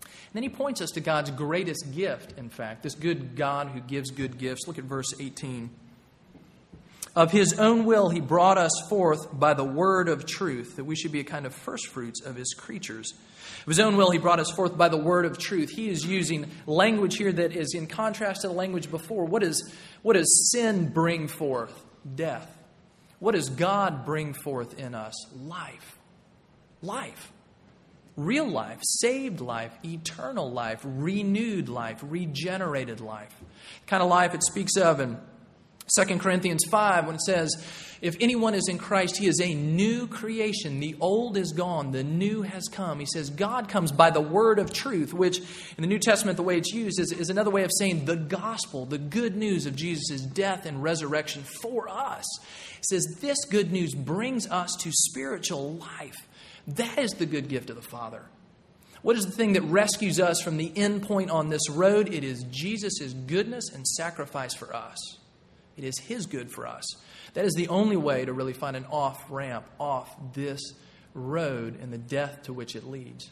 And 0.00 0.34
then 0.34 0.42
he 0.42 0.48
points 0.48 0.80
us 0.80 0.90
to 0.90 1.00
God's 1.00 1.30
greatest 1.30 1.94
gift, 1.94 2.36
in 2.36 2.50
fact, 2.50 2.82
this 2.82 2.96
good 2.96 3.36
God 3.36 3.68
who 3.68 3.80
gives 3.80 4.10
good 4.10 4.38
gifts. 4.38 4.66
Look 4.66 4.76
at 4.76 4.84
verse 4.84 5.14
18. 5.20 5.70
Of 7.16 7.32
his 7.32 7.58
own 7.58 7.86
will, 7.86 8.10
he 8.10 8.20
brought 8.20 8.58
us 8.58 8.70
forth 8.90 9.28
by 9.32 9.54
the 9.54 9.64
word 9.64 10.10
of 10.10 10.26
truth, 10.26 10.76
that 10.76 10.84
we 10.84 10.94
should 10.94 11.12
be 11.12 11.20
a 11.20 11.24
kind 11.24 11.46
of 11.46 11.54
first 11.54 11.86
fruits 11.86 12.20
of 12.20 12.36
his 12.36 12.52
creatures. 12.52 13.14
Of 13.62 13.68
his 13.68 13.80
own 13.80 13.96
will, 13.96 14.10
he 14.10 14.18
brought 14.18 14.38
us 14.38 14.50
forth 14.50 14.76
by 14.76 14.90
the 14.90 14.98
word 14.98 15.24
of 15.24 15.38
truth. 15.38 15.70
He 15.70 15.88
is 15.88 16.04
using 16.04 16.50
language 16.66 17.16
here 17.16 17.32
that 17.32 17.56
is 17.56 17.72
in 17.74 17.86
contrast 17.86 18.42
to 18.42 18.48
the 18.48 18.52
language 18.52 18.90
before. 18.90 19.24
What, 19.24 19.42
is, 19.42 19.72
what 20.02 20.12
does 20.12 20.50
sin 20.52 20.90
bring 20.90 21.26
forth? 21.26 21.72
Death. 22.14 22.54
What 23.18 23.34
does 23.34 23.48
God 23.48 24.04
bring 24.04 24.34
forth 24.34 24.78
in 24.78 24.94
us? 24.94 25.14
Life. 25.34 25.98
Life. 26.82 27.32
Real 28.18 28.48
life, 28.48 28.80
saved 28.82 29.40
life, 29.40 29.72
eternal 29.82 30.50
life, 30.50 30.80
renewed 30.84 31.70
life, 31.70 32.00
regenerated 32.02 33.00
life. 33.00 33.34
The 33.84 33.86
kind 33.86 34.02
of 34.02 34.10
life 34.10 34.34
it 34.34 34.42
speaks 34.42 34.76
of 34.76 35.00
in 35.00 35.18
2 35.94 36.18
Corinthians 36.18 36.64
5, 36.68 37.06
when 37.06 37.14
it 37.14 37.20
says, 37.20 37.54
If 38.02 38.16
anyone 38.20 38.54
is 38.54 38.68
in 38.68 38.76
Christ, 38.76 39.16
he 39.16 39.28
is 39.28 39.40
a 39.40 39.54
new 39.54 40.08
creation. 40.08 40.80
The 40.80 40.96
old 41.00 41.36
is 41.36 41.52
gone, 41.52 41.92
the 41.92 42.02
new 42.02 42.42
has 42.42 42.66
come. 42.66 42.98
He 42.98 43.06
says, 43.06 43.30
God 43.30 43.68
comes 43.68 43.92
by 43.92 44.10
the 44.10 44.20
word 44.20 44.58
of 44.58 44.72
truth, 44.72 45.14
which 45.14 45.38
in 45.38 45.82
the 45.82 45.86
New 45.86 46.00
Testament, 46.00 46.36
the 46.36 46.42
way 46.42 46.58
it's 46.58 46.72
used 46.72 46.98
is, 46.98 47.12
is 47.12 47.30
another 47.30 47.50
way 47.50 47.62
of 47.62 47.70
saying 47.78 48.04
the 48.04 48.16
gospel, 48.16 48.84
the 48.84 48.98
good 48.98 49.36
news 49.36 49.66
of 49.66 49.76
Jesus' 49.76 50.22
death 50.22 50.66
and 50.66 50.82
resurrection 50.82 51.44
for 51.62 51.88
us. 51.88 52.24
Says, 52.80 53.18
This 53.20 53.44
good 53.44 53.70
news 53.70 53.94
brings 53.94 54.48
us 54.48 54.74
to 54.80 54.90
spiritual 54.92 55.74
life. 55.74 56.26
That 56.66 56.98
is 56.98 57.12
the 57.12 57.26
good 57.26 57.48
gift 57.48 57.70
of 57.70 57.76
the 57.76 57.82
Father. 57.82 58.22
What 59.02 59.16
is 59.16 59.24
the 59.24 59.30
thing 59.30 59.52
that 59.52 59.62
rescues 59.62 60.18
us 60.18 60.40
from 60.40 60.56
the 60.56 60.72
end 60.74 61.02
point 61.04 61.30
on 61.30 61.48
this 61.48 61.70
road? 61.70 62.12
It 62.12 62.24
is 62.24 62.42
Jesus' 62.50 63.12
goodness 63.12 63.70
and 63.72 63.86
sacrifice 63.86 64.52
for 64.52 64.74
us. 64.74 65.18
It 65.76 65.84
is 65.84 65.98
His 65.98 66.26
good 66.26 66.50
for 66.50 66.66
us. 66.66 66.84
That 67.34 67.44
is 67.44 67.54
the 67.54 67.68
only 67.68 67.96
way 67.96 68.24
to 68.24 68.32
really 68.32 68.52
find 68.52 68.76
an 68.76 68.86
off 68.90 69.22
ramp 69.30 69.66
off 69.78 70.14
this 70.32 70.60
road 71.14 71.78
and 71.80 71.92
the 71.92 71.98
death 71.98 72.42
to 72.44 72.52
which 72.52 72.76
it 72.76 72.84
leads. 72.84 73.30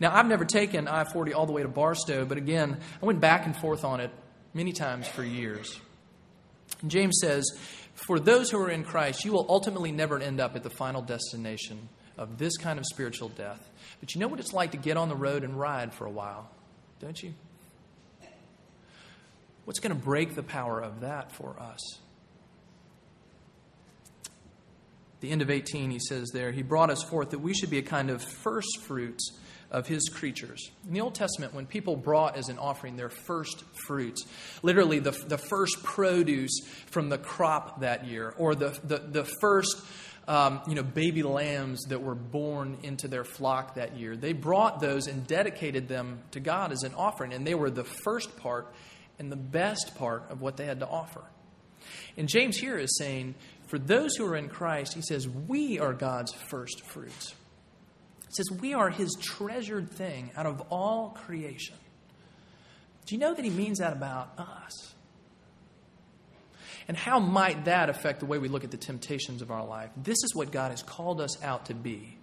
Now, 0.00 0.14
I've 0.14 0.26
never 0.26 0.44
taken 0.44 0.88
I 0.88 1.04
40 1.04 1.34
all 1.34 1.46
the 1.46 1.52
way 1.52 1.62
to 1.62 1.68
Barstow, 1.68 2.24
but 2.24 2.38
again, 2.38 2.78
I 3.00 3.06
went 3.06 3.20
back 3.20 3.46
and 3.46 3.56
forth 3.56 3.84
on 3.84 4.00
it 4.00 4.10
many 4.52 4.72
times 4.72 5.06
for 5.06 5.22
years. 5.22 5.80
And 6.82 6.90
James 6.90 7.18
says, 7.20 7.44
For 7.94 8.18
those 8.18 8.50
who 8.50 8.60
are 8.60 8.70
in 8.70 8.84
Christ, 8.84 9.24
you 9.24 9.32
will 9.32 9.46
ultimately 9.48 9.92
never 9.92 10.18
end 10.18 10.40
up 10.40 10.56
at 10.56 10.62
the 10.62 10.70
final 10.70 11.02
destination 11.02 11.88
of 12.16 12.38
this 12.38 12.56
kind 12.56 12.78
of 12.78 12.84
spiritual 12.86 13.28
death. 13.28 13.68
But 14.00 14.14
you 14.14 14.20
know 14.20 14.28
what 14.28 14.40
it's 14.40 14.52
like 14.52 14.72
to 14.72 14.76
get 14.76 14.96
on 14.96 15.08
the 15.08 15.16
road 15.16 15.44
and 15.44 15.58
ride 15.58 15.92
for 15.94 16.06
a 16.06 16.10
while, 16.10 16.50
don't 17.00 17.20
you? 17.22 17.34
What's 19.68 19.80
going 19.80 19.94
to 19.94 20.02
break 20.02 20.34
the 20.34 20.42
power 20.42 20.80
of 20.80 21.00
that 21.00 21.30
for 21.30 21.54
us? 21.60 21.98
the 25.20 25.30
end 25.30 25.42
of 25.42 25.50
18, 25.50 25.90
he 25.90 25.98
says 25.98 26.30
there, 26.32 26.52
He 26.52 26.62
brought 26.62 26.88
us 26.88 27.02
forth 27.02 27.32
that 27.32 27.40
we 27.40 27.52
should 27.52 27.68
be 27.68 27.76
a 27.76 27.82
kind 27.82 28.08
of 28.08 28.22
first 28.22 28.80
fruits 28.86 29.36
of 29.70 29.86
His 29.86 30.08
creatures. 30.08 30.70
In 30.86 30.94
the 30.94 31.02
Old 31.02 31.14
Testament, 31.14 31.52
when 31.52 31.66
people 31.66 31.96
brought 31.96 32.38
as 32.38 32.48
an 32.48 32.56
offering 32.56 32.96
their 32.96 33.10
first 33.10 33.62
fruits, 33.86 34.24
literally 34.62 35.00
the, 35.00 35.10
the 35.10 35.36
first 35.36 35.82
produce 35.82 36.60
from 36.86 37.10
the 37.10 37.18
crop 37.18 37.82
that 37.82 38.06
year, 38.06 38.32
or 38.38 38.54
the, 38.54 38.70
the, 38.84 38.96
the 38.96 39.24
first 39.42 39.84
um, 40.26 40.62
you 40.66 40.76
know, 40.76 40.82
baby 40.82 41.22
lambs 41.22 41.84
that 41.88 42.00
were 42.00 42.14
born 42.14 42.78
into 42.84 43.06
their 43.06 43.24
flock 43.24 43.74
that 43.74 43.98
year, 43.98 44.16
they 44.16 44.32
brought 44.32 44.80
those 44.80 45.08
and 45.08 45.26
dedicated 45.26 45.88
them 45.88 46.20
to 46.30 46.40
God 46.40 46.72
as 46.72 46.84
an 46.84 46.94
offering, 46.94 47.34
and 47.34 47.46
they 47.46 47.54
were 47.54 47.68
the 47.68 47.84
first 47.84 48.34
part 48.38 48.72
and 49.18 49.30
the 49.32 49.36
best 49.36 49.94
part 49.96 50.24
of 50.30 50.40
what 50.40 50.56
they 50.56 50.66
had 50.66 50.80
to 50.80 50.86
offer. 50.86 51.22
And 52.16 52.28
James 52.28 52.56
here 52.56 52.76
is 52.76 52.96
saying, 52.98 53.34
for 53.66 53.78
those 53.78 54.16
who 54.16 54.26
are 54.26 54.36
in 54.36 54.48
Christ, 54.48 54.94
he 54.94 55.02
says, 55.02 55.28
we 55.28 55.78
are 55.78 55.92
God's 55.92 56.32
first 56.32 56.82
fruits. 56.86 57.34
He 58.28 58.34
says, 58.34 58.50
we 58.60 58.74
are 58.74 58.90
his 58.90 59.16
treasured 59.20 59.90
thing 59.90 60.30
out 60.36 60.46
of 60.46 60.60
all 60.70 61.10
creation. 61.10 61.76
Do 63.06 63.14
you 63.14 63.20
know 63.20 63.34
that 63.34 63.44
he 63.44 63.50
means 63.50 63.78
that 63.78 63.92
about 63.92 64.38
us? 64.38 64.94
And 66.88 66.96
how 66.96 67.18
might 67.18 67.66
that 67.66 67.90
affect 67.90 68.20
the 68.20 68.26
way 68.26 68.38
we 68.38 68.48
look 68.48 68.64
at 68.64 68.70
the 68.70 68.78
temptations 68.78 69.42
of 69.42 69.50
our 69.50 69.64
life? 69.64 69.90
This 69.96 70.16
is 70.24 70.34
what 70.34 70.50
God 70.50 70.70
has 70.70 70.82
called 70.82 71.20
us 71.20 71.42
out 71.42 71.66
to 71.66 71.74
be. 71.74 72.16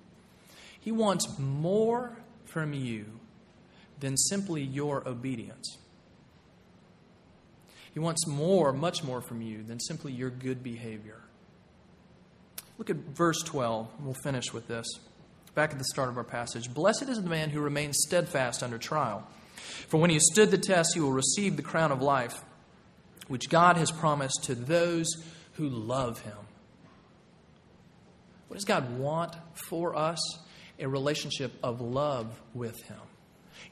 He 0.80 0.92
wants 0.92 1.40
more 1.40 2.16
from 2.46 2.74
you 2.74 3.06
than 4.00 4.18
simply 4.18 4.62
your 4.62 5.08
obedience. 5.08 5.78
He 7.96 8.00
wants 8.02 8.28
more, 8.28 8.74
much 8.74 9.06
more 9.06 9.22
from 9.22 9.42
you 9.42 9.64
than 9.64 9.80
simply 9.80 10.12
your 10.12 10.30
good 10.30 10.62
behavior. 10.62 11.22
Look 12.78 12.90
at 12.90 12.98
verse 12.98 13.42
12. 13.44 13.88
We'll 14.02 14.14
finish 14.22 14.52
with 14.54 14.68
this. 14.68 14.86
Back 15.56 15.72
at 15.72 15.78
the 15.78 15.86
start 15.86 16.10
of 16.10 16.18
our 16.18 16.26
passage. 16.26 16.74
Blessed 16.74 17.04
is 17.04 17.24
the 17.24 17.30
man 17.30 17.52
who 17.52 17.62
remains 17.62 17.96
steadfast 18.06 18.62
under 18.62 18.78
trial. 18.78 19.26
For 19.88 19.96
when 19.96 20.10
he 20.10 20.18
has 20.18 20.28
stood 20.30 20.52
the 20.52 20.58
test, 20.58 20.94
he 20.94 21.00
will 21.00 21.14
receive 21.14 21.56
the 21.56 21.64
crown 21.64 21.94
of 21.94 22.02
life, 22.02 22.44
which 23.30 23.50
God 23.50 23.78
has 23.78 23.92
promised 23.92 24.44
to 24.44 24.56
those 24.56 25.08
who 25.54 25.70
love 25.70 26.20
him. 26.20 26.38
What 28.50 28.56
does 28.56 28.66
God 28.66 29.00
want 29.00 29.38
for 29.70 29.96
us? 29.96 30.20
A 30.80 30.88
relationship 30.90 31.54
of 31.64 31.80
love 31.80 32.42
with 32.54 32.78
him. 32.84 33.00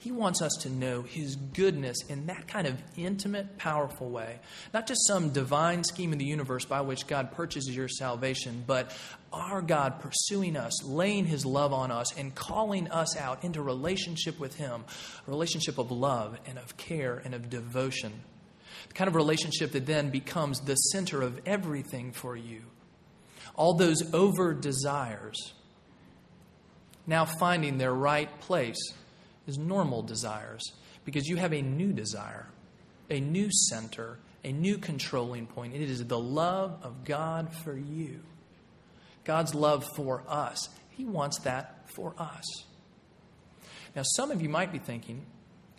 He 0.04 0.12
wants 0.12 0.42
us 0.42 0.52
to 0.64 0.70
know 0.70 1.04
His 1.04 1.38
goodness 1.38 1.96
in 2.10 2.26
that 2.26 2.46
kind 2.46 2.68
of 2.68 2.78
intimate, 2.98 3.58
powerful 3.58 4.10
way. 4.10 4.40
Not 4.74 4.86
just 4.86 5.08
some 5.08 5.30
divine 5.30 5.86
scheme 5.86 6.12
of 6.12 6.20
the 6.20 6.26
universe 6.26 6.66
by 6.66 6.82
which 6.82 7.08
God 7.08 7.32
purchases 7.32 7.74
your 7.74 7.88
salvation, 7.88 8.66
but 8.68 8.94
our 9.32 9.62
God 9.62 10.02
pursuing 10.02 10.58
us, 10.58 10.84
laying 10.84 11.26
His 11.26 11.46
love 11.46 11.72
on 11.72 11.90
us, 11.90 12.18
and 12.18 12.36
calling 12.36 12.92
us 12.92 13.16
out 13.16 13.46
into 13.46 13.62
relationship 13.62 14.42
with 14.42 14.56
Him 14.56 14.84
a 15.26 15.32
relationship 15.32 15.78
of 15.78 15.90
love 15.90 16.38
and 16.46 16.58
of 16.58 16.76
care 16.76 17.22
and 17.24 17.34
of 17.34 17.50
devotion. 17.50 18.12
The 18.90 18.94
kind 18.96 19.08
of 19.08 19.16
relationship 19.16 19.72
that 19.72 19.86
then 19.86 20.10
becomes 20.10 20.60
the 20.60 20.76
center 20.76 21.22
of 21.22 21.40
everything 21.46 22.12
for 22.12 22.36
you. 22.36 22.64
All 23.56 23.76
those 23.76 24.14
over 24.14 24.54
desires 24.54 25.54
now 27.08 27.24
finding 27.24 27.78
their 27.78 27.94
right 27.94 28.42
place 28.42 28.94
is 29.48 29.58
normal 29.58 30.02
desires 30.02 30.72
because 31.06 31.28
you 31.28 31.36
have 31.38 31.54
a 31.54 31.62
new 31.62 31.92
desire, 31.92 32.48
a 33.10 33.20
new 33.20 33.50
center, 33.52 34.20
a 34.44 34.52
new 34.52 34.78
controlling 34.78 35.48
point. 35.48 35.74
It 35.74 35.82
is 35.82 36.06
the 36.06 36.20
love 36.20 36.80
of 36.84 37.04
God 37.04 37.54
for 37.64 37.76
you. 37.76 38.22
God's 39.24 39.56
love 39.56 39.86
for 39.96 40.24
us. 40.28 40.70
He 40.90 41.06
wants 41.06 41.40
that 41.40 41.90
for 41.96 42.14
us. 42.18 42.44
Now, 43.96 44.04
some 44.16 44.32
of 44.32 44.42
you 44.42 44.50
might 44.50 44.72
be 44.72 44.80
thinking, 44.80 45.26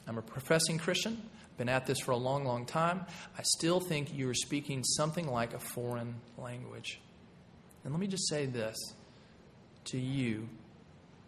I'm 0.06 0.18
a 0.18 0.22
professing 0.22 0.78
Christian, 0.78 1.22
been 1.56 1.68
at 1.68 1.86
this 1.86 2.00
for 2.00 2.12
a 2.12 2.16
long, 2.16 2.44
long 2.44 2.66
time. 2.66 3.06
I 3.38 3.42
still 3.42 3.80
think 3.80 4.12
you 4.12 4.28
are 4.28 4.34
speaking 4.34 4.82
something 4.84 5.26
like 5.26 5.54
a 5.54 5.58
foreign 5.58 6.16
language. 6.36 7.00
And 7.84 7.92
let 7.92 8.00
me 8.00 8.06
just 8.06 8.28
say 8.28 8.46
this 8.46 8.76
to 9.86 9.98
you 9.98 10.48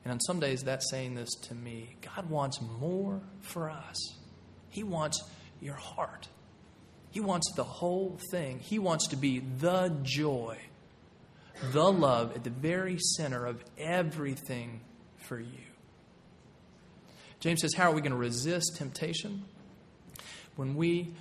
and 0.06 0.12
on 0.12 0.20
some 0.20 0.38
days, 0.38 0.62
that's 0.62 0.88
saying 0.88 1.16
this 1.16 1.34
to 1.48 1.54
me 1.56 1.96
God 2.00 2.30
wants 2.30 2.60
more 2.60 3.20
for 3.40 3.68
us. 3.68 3.96
He 4.68 4.84
wants 4.84 5.20
your 5.60 5.74
heart, 5.74 6.28
He 7.10 7.18
wants 7.18 7.52
the 7.56 7.64
whole 7.64 8.16
thing. 8.30 8.60
He 8.60 8.78
wants 8.78 9.08
to 9.08 9.16
be 9.16 9.40
the 9.40 9.92
joy, 10.04 10.58
the 11.72 11.90
love 11.90 12.36
at 12.36 12.44
the 12.44 12.50
very 12.50 12.98
center 13.00 13.46
of 13.46 13.64
everything 13.76 14.80
for 15.16 15.40
you. 15.40 15.66
James 17.40 17.62
says, 17.62 17.74
How 17.74 17.90
are 17.90 17.92
we 17.92 18.00
going 18.00 18.12
to 18.12 18.16
resist 18.16 18.76
temptation? 18.76 19.42
When 20.54 20.76
we 20.76 21.14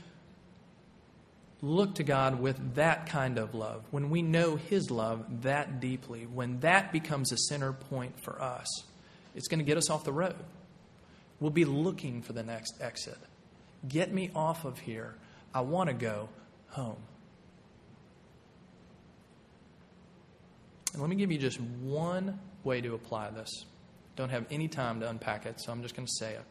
look 1.65 1.95
to 1.95 2.03
God 2.03 2.39
with 2.39 2.75
that 2.75 3.07
kind 3.07 3.39
of 3.39 3.55
love, 3.55 3.83
when 3.89 4.09
we 4.09 4.21
know 4.21 4.55
His 4.55 4.91
love 4.91 5.41
that 5.41 5.79
deeply, 5.79 6.25
when 6.25 6.59
that 6.59 6.91
becomes 6.91 7.31
a 7.31 7.37
center 7.37 7.73
point 7.73 8.19
for 8.23 8.41
us, 8.41 8.67
it's 9.33 9.47
going 9.47 9.59
to 9.59 9.65
get 9.65 9.77
us 9.77 9.89
off 9.89 10.03
the 10.03 10.13
road. 10.13 10.35
We'll 11.39 11.51
be 11.51 11.65
looking 11.65 12.21
for 12.21 12.33
the 12.33 12.43
next 12.43 12.75
exit. 12.81 13.17
Get 13.87 14.13
me 14.13 14.31
off 14.35 14.63
of 14.63 14.79
here. 14.79 15.15
I 15.53 15.61
want 15.61 15.89
to 15.89 15.95
go 15.95 16.29
home. 16.69 17.01
And 20.93 21.01
let 21.01 21.09
me 21.09 21.15
give 21.15 21.31
you 21.31 21.37
just 21.37 21.59
one 21.59 22.39
way 22.63 22.79
to 22.79 22.93
apply 22.93 23.31
this. 23.31 23.65
Don't 24.15 24.29
have 24.29 24.45
any 24.49 24.67
time 24.67 25.01
to 25.01 25.09
unpack 25.09 25.45
it, 25.45 25.59
so 25.59 25.71
I'm 25.71 25.81
just 25.81 25.95
going 25.95 26.05
to 26.05 26.13
say 26.19 26.33
it. 26.33 26.43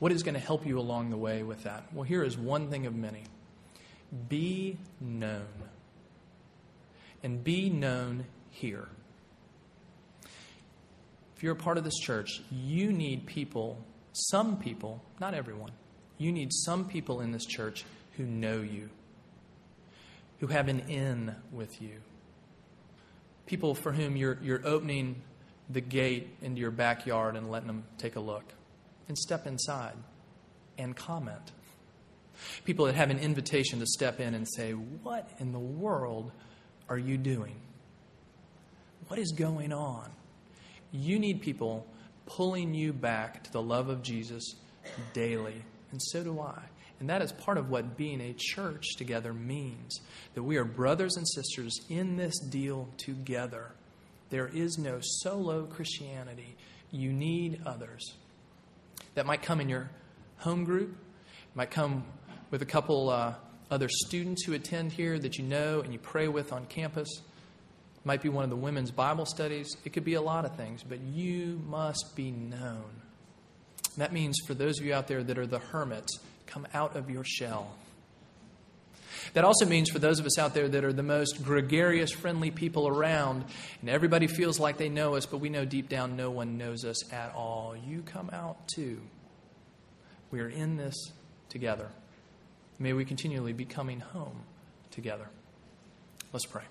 What 0.00 0.12
is 0.12 0.22
going 0.22 0.34
to 0.34 0.40
help 0.40 0.66
you 0.66 0.80
along 0.80 1.10
the 1.10 1.16
way 1.16 1.42
with 1.42 1.64
that? 1.64 1.84
Well, 1.92 2.04
here 2.04 2.24
is 2.24 2.36
one 2.36 2.70
thing 2.70 2.86
of 2.86 2.94
many 2.94 3.22
be 4.28 4.76
known. 5.00 5.46
And 7.22 7.44
be 7.44 7.68
known 7.68 8.24
here. 8.50 8.88
If 11.36 11.42
you're 11.42 11.52
a 11.52 11.56
part 11.56 11.78
of 11.78 11.84
this 11.84 11.98
church, 11.98 12.42
you 12.50 12.92
need 12.92 13.26
people, 13.26 13.78
some 14.12 14.56
people, 14.56 15.02
not 15.20 15.34
everyone, 15.34 15.70
you 16.18 16.32
need 16.32 16.50
some 16.52 16.86
people 16.86 17.20
in 17.20 17.30
this 17.30 17.44
church 17.44 17.84
who 18.16 18.24
know 18.24 18.62
you, 18.62 18.88
who 20.40 20.48
have 20.48 20.68
an 20.68 20.80
in 20.88 21.36
with 21.52 21.80
you. 21.80 22.00
People 23.46 23.74
for 23.74 23.92
whom 23.92 24.16
you're, 24.16 24.38
you're 24.42 24.66
opening 24.66 25.22
the 25.68 25.80
gate 25.80 26.30
into 26.42 26.60
your 26.60 26.70
backyard 26.70 27.36
and 27.36 27.50
letting 27.50 27.68
them 27.68 27.84
take 27.98 28.16
a 28.16 28.20
look 28.20 28.44
and 29.10 29.18
step 29.18 29.44
inside 29.44 29.96
and 30.78 30.94
comment. 30.94 31.50
People 32.64 32.86
that 32.86 32.94
have 32.94 33.10
an 33.10 33.18
invitation 33.18 33.80
to 33.80 33.86
step 33.86 34.20
in 34.20 34.34
and 34.34 34.46
say, 34.48 34.70
What 34.70 35.28
in 35.40 35.50
the 35.50 35.58
world 35.58 36.30
are 36.88 36.96
you 36.96 37.18
doing? 37.18 37.56
What 39.08 39.18
is 39.18 39.32
going 39.32 39.72
on? 39.72 40.10
You 40.92 41.18
need 41.18 41.40
people 41.40 41.88
pulling 42.24 42.72
you 42.72 42.92
back 42.92 43.42
to 43.44 43.52
the 43.52 43.60
love 43.60 43.88
of 43.88 44.00
Jesus 44.02 44.54
daily. 45.12 45.64
And 45.90 46.00
so 46.00 46.22
do 46.22 46.40
I. 46.40 46.62
And 47.00 47.10
that 47.10 47.20
is 47.20 47.32
part 47.32 47.58
of 47.58 47.68
what 47.68 47.96
being 47.96 48.20
a 48.20 48.34
church 48.36 48.94
together 48.96 49.34
means 49.34 50.00
that 50.34 50.44
we 50.44 50.56
are 50.56 50.64
brothers 50.64 51.16
and 51.16 51.26
sisters 51.28 51.80
in 51.88 52.16
this 52.16 52.38
deal 52.38 52.88
together. 52.96 53.72
There 54.28 54.46
is 54.46 54.78
no 54.78 54.98
solo 55.00 55.64
Christianity. 55.64 56.56
You 56.92 57.12
need 57.12 57.62
others 57.66 58.14
that 59.14 59.26
might 59.26 59.42
come 59.42 59.60
in 59.60 59.68
your 59.68 59.90
home 60.38 60.64
group, 60.64 60.96
might 61.54 61.70
come 61.70 62.04
with 62.50 62.62
a 62.62 62.66
couple 62.66 63.08
uh, 63.08 63.34
other 63.70 63.88
students 63.88 64.44
who 64.44 64.52
attend 64.52 64.92
here 64.92 65.18
that 65.18 65.38
you 65.38 65.44
know 65.44 65.80
and 65.80 65.92
you 65.92 65.98
pray 65.98 66.28
with 66.28 66.52
on 66.52 66.66
campus. 66.66 67.08
Might 68.04 68.22
be 68.22 68.28
one 68.28 68.44
of 68.44 68.50
the 68.50 68.56
women's 68.56 68.90
Bible 68.90 69.26
studies. 69.26 69.76
It 69.84 69.92
could 69.92 70.04
be 70.04 70.14
a 70.14 70.22
lot 70.22 70.44
of 70.44 70.56
things, 70.56 70.82
but 70.82 71.00
you 71.00 71.60
must 71.68 72.16
be 72.16 72.30
known. 72.30 72.90
That 73.98 74.12
means 74.12 74.38
for 74.46 74.54
those 74.54 74.80
of 74.80 74.86
you 74.86 74.94
out 74.94 75.06
there 75.06 75.22
that 75.22 75.38
are 75.38 75.46
the 75.46 75.58
hermits, 75.58 76.18
come 76.46 76.66
out 76.72 76.96
of 76.96 77.10
your 77.10 77.24
shell. 77.24 77.74
That 79.34 79.44
also 79.44 79.66
means 79.66 79.90
for 79.90 79.98
those 79.98 80.18
of 80.18 80.26
us 80.26 80.38
out 80.38 80.54
there 80.54 80.68
that 80.68 80.84
are 80.84 80.92
the 80.92 81.02
most 81.02 81.44
gregarious, 81.44 82.10
friendly 82.10 82.50
people 82.50 82.88
around, 82.88 83.44
and 83.80 83.90
everybody 83.90 84.26
feels 84.26 84.58
like 84.58 84.76
they 84.76 84.88
know 84.88 85.14
us, 85.14 85.26
but 85.26 85.38
we 85.38 85.48
know 85.48 85.64
deep 85.64 85.88
down 85.88 86.16
no 86.16 86.30
one 86.30 86.58
knows 86.58 86.84
us 86.84 87.12
at 87.12 87.34
all. 87.34 87.74
You 87.76 88.02
come 88.02 88.30
out 88.32 88.68
too. 88.68 89.00
We 90.30 90.40
are 90.40 90.48
in 90.48 90.76
this 90.76 90.94
together. 91.48 91.88
May 92.78 92.92
we 92.92 93.04
continually 93.04 93.52
be 93.52 93.64
coming 93.64 94.00
home 94.00 94.40
together. 94.90 95.28
Let's 96.32 96.46
pray. 96.46 96.62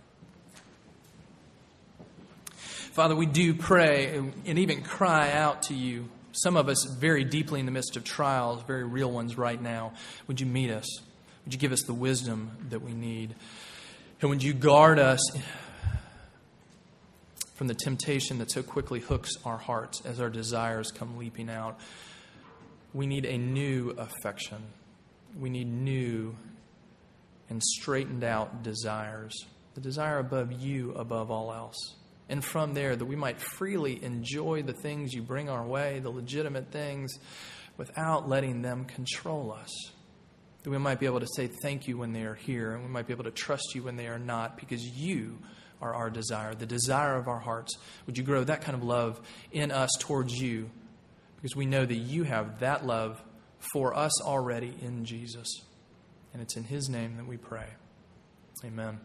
Father, 2.55 3.15
we 3.15 3.25
do 3.25 3.53
pray 3.53 4.15
and 4.15 4.59
even 4.59 4.81
cry 4.81 5.31
out 5.31 5.63
to 5.63 5.73
you. 5.73 6.09
Some 6.31 6.57
of 6.57 6.69
us 6.69 6.85
very 6.85 7.23
deeply 7.23 7.59
in 7.59 7.65
the 7.65 7.71
midst 7.71 7.95
of 7.95 8.03
trials, 8.03 8.63
very 8.63 8.83
real 8.83 9.11
ones 9.11 9.37
right 9.37 9.61
now. 9.61 9.93
Would 10.27 10.39
you 10.39 10.45
meet 10.45 10.71
us? 10.71 10.87
Would 11.45 11.53
you 11.53 11.59
give 11.59 11.71
us 11.71 11.83
the 11.83 11.93
wisdom 11.93 12.51
that 12.69 12.81
we 12.81 12.93
need? 12.93 13.35
And 14.21 14.29
would 14.29 14.43
you 14.43 14.53
guard 14.53 14.99
us 14.99 15.21
from 17.55 17.67
the 17.67 17.73
temptation 17.73 18.37
that 18.39 18.51
so 18.51 18.63
quickly 18.63 18.99
hooks 18.99 19.31
our 19.45 19.57
hearts 19.57 20.01
as 20.05 20.19
our 20.19 20.29
desires 20.29 20.91
come 20.91 21.17
leaping 21.17 21.49
out? 21.49 21.79
We 22.93 23.07
need 23.07 23.25
a 23.25 23.37
new 23.37 23.91
affection. 23.91 24.57
We 25.39 25.49
need 25.49 25.67
new 25.67 26.35
and 27.49 27.63
straightened 27.63 28.23
out 28.23 28.63
desires. 28.63 29.33
The 29.75 29.81
desire 29.81 30.19
above 30.19 30.51
you 30.51 30.91
above 30.93 31.31
all 31.31 31.53
else. 31.53 31.95
And 32.27 32.45
from 32.45 32.73
there, 32.73 32.95
that 32.95 33.05
we 33.05 33.15
might 33.15 33.41
freely 33.41 34.03
enjoy 34.03 34.61
the 34.61 34.73
things 34.73 35.13
you 35.13 35.23
bring 35.23 35.49
our 35.49 35.65
way, 35.65 35.99
the 35.99 36.11
legitimate 36.11 36.71
things, 36.71 37.17
without 37.77 38.29
letting 38.29 38.61
them 38.61 38.85
control 38.85 39.51
us. 39.51 39.71
That 40.63 40.69
we 40.69 40.77
might 40.77 40.99
be 40.99 41.05
able 41.05 41.21
to 41.21 41.27
say 41.35 41.47
thank 41.61 41.87
you 41.87 41.97
when 41.97 42.11
they 42.11 42.23
are 42.23 42.35
here, 42.35 42.73
and 42.73 42.83
we 42.83 42.89
might 42.89 43.07
be 43.07 43.13
able 43.13 43.23
to 43.23 43.31
trust 43.31 43.75
you 43.75 43.83
when 43.83 43.95
they 43.95 44.07
are 44.07 44.19
not, 44.19 44.57
because 44.57 44.83
you 44.83 45.39
are 45.81 45.93
our 45.93 46.09
desire, 46.09 46.53
the 46.53 46.65
desire 46.65 47.15
of 47.15 47.27
our 47.27 47.39
hearts. 47.39 47.77
Would 48.05 48.17
you 48.17 48.23
grow 48.23 48.43
that 48.43 48.61
kind 48.61 48.75
of 48.75 48.83
love 48.83 49.21
in 49.51 49.71
us 49.71 49.89
towards 49.99 50.33
you? 50.33 50.69
Because 51.37 51.55
we 51.55 51.65
know 51.65 51.85
that 51.85 51.95
you 51.95 52.23
have 52.23 52.59
that 52.59 52.85
love 52.85 53.21
for 53.73 53.95
us 53.95 54.21
already 54.21 54.73
in 54.81 55.05
Jesus. 55.05 55.47
And 56.33 56.41
it's 56.41 56.57
in 56.57 56.65
His 56.65 56.89
name 56.89 57.15
that 57.17 57.27
we 57.27 57.37
pray. 57.37 57.67
Amen. 58.65 58.99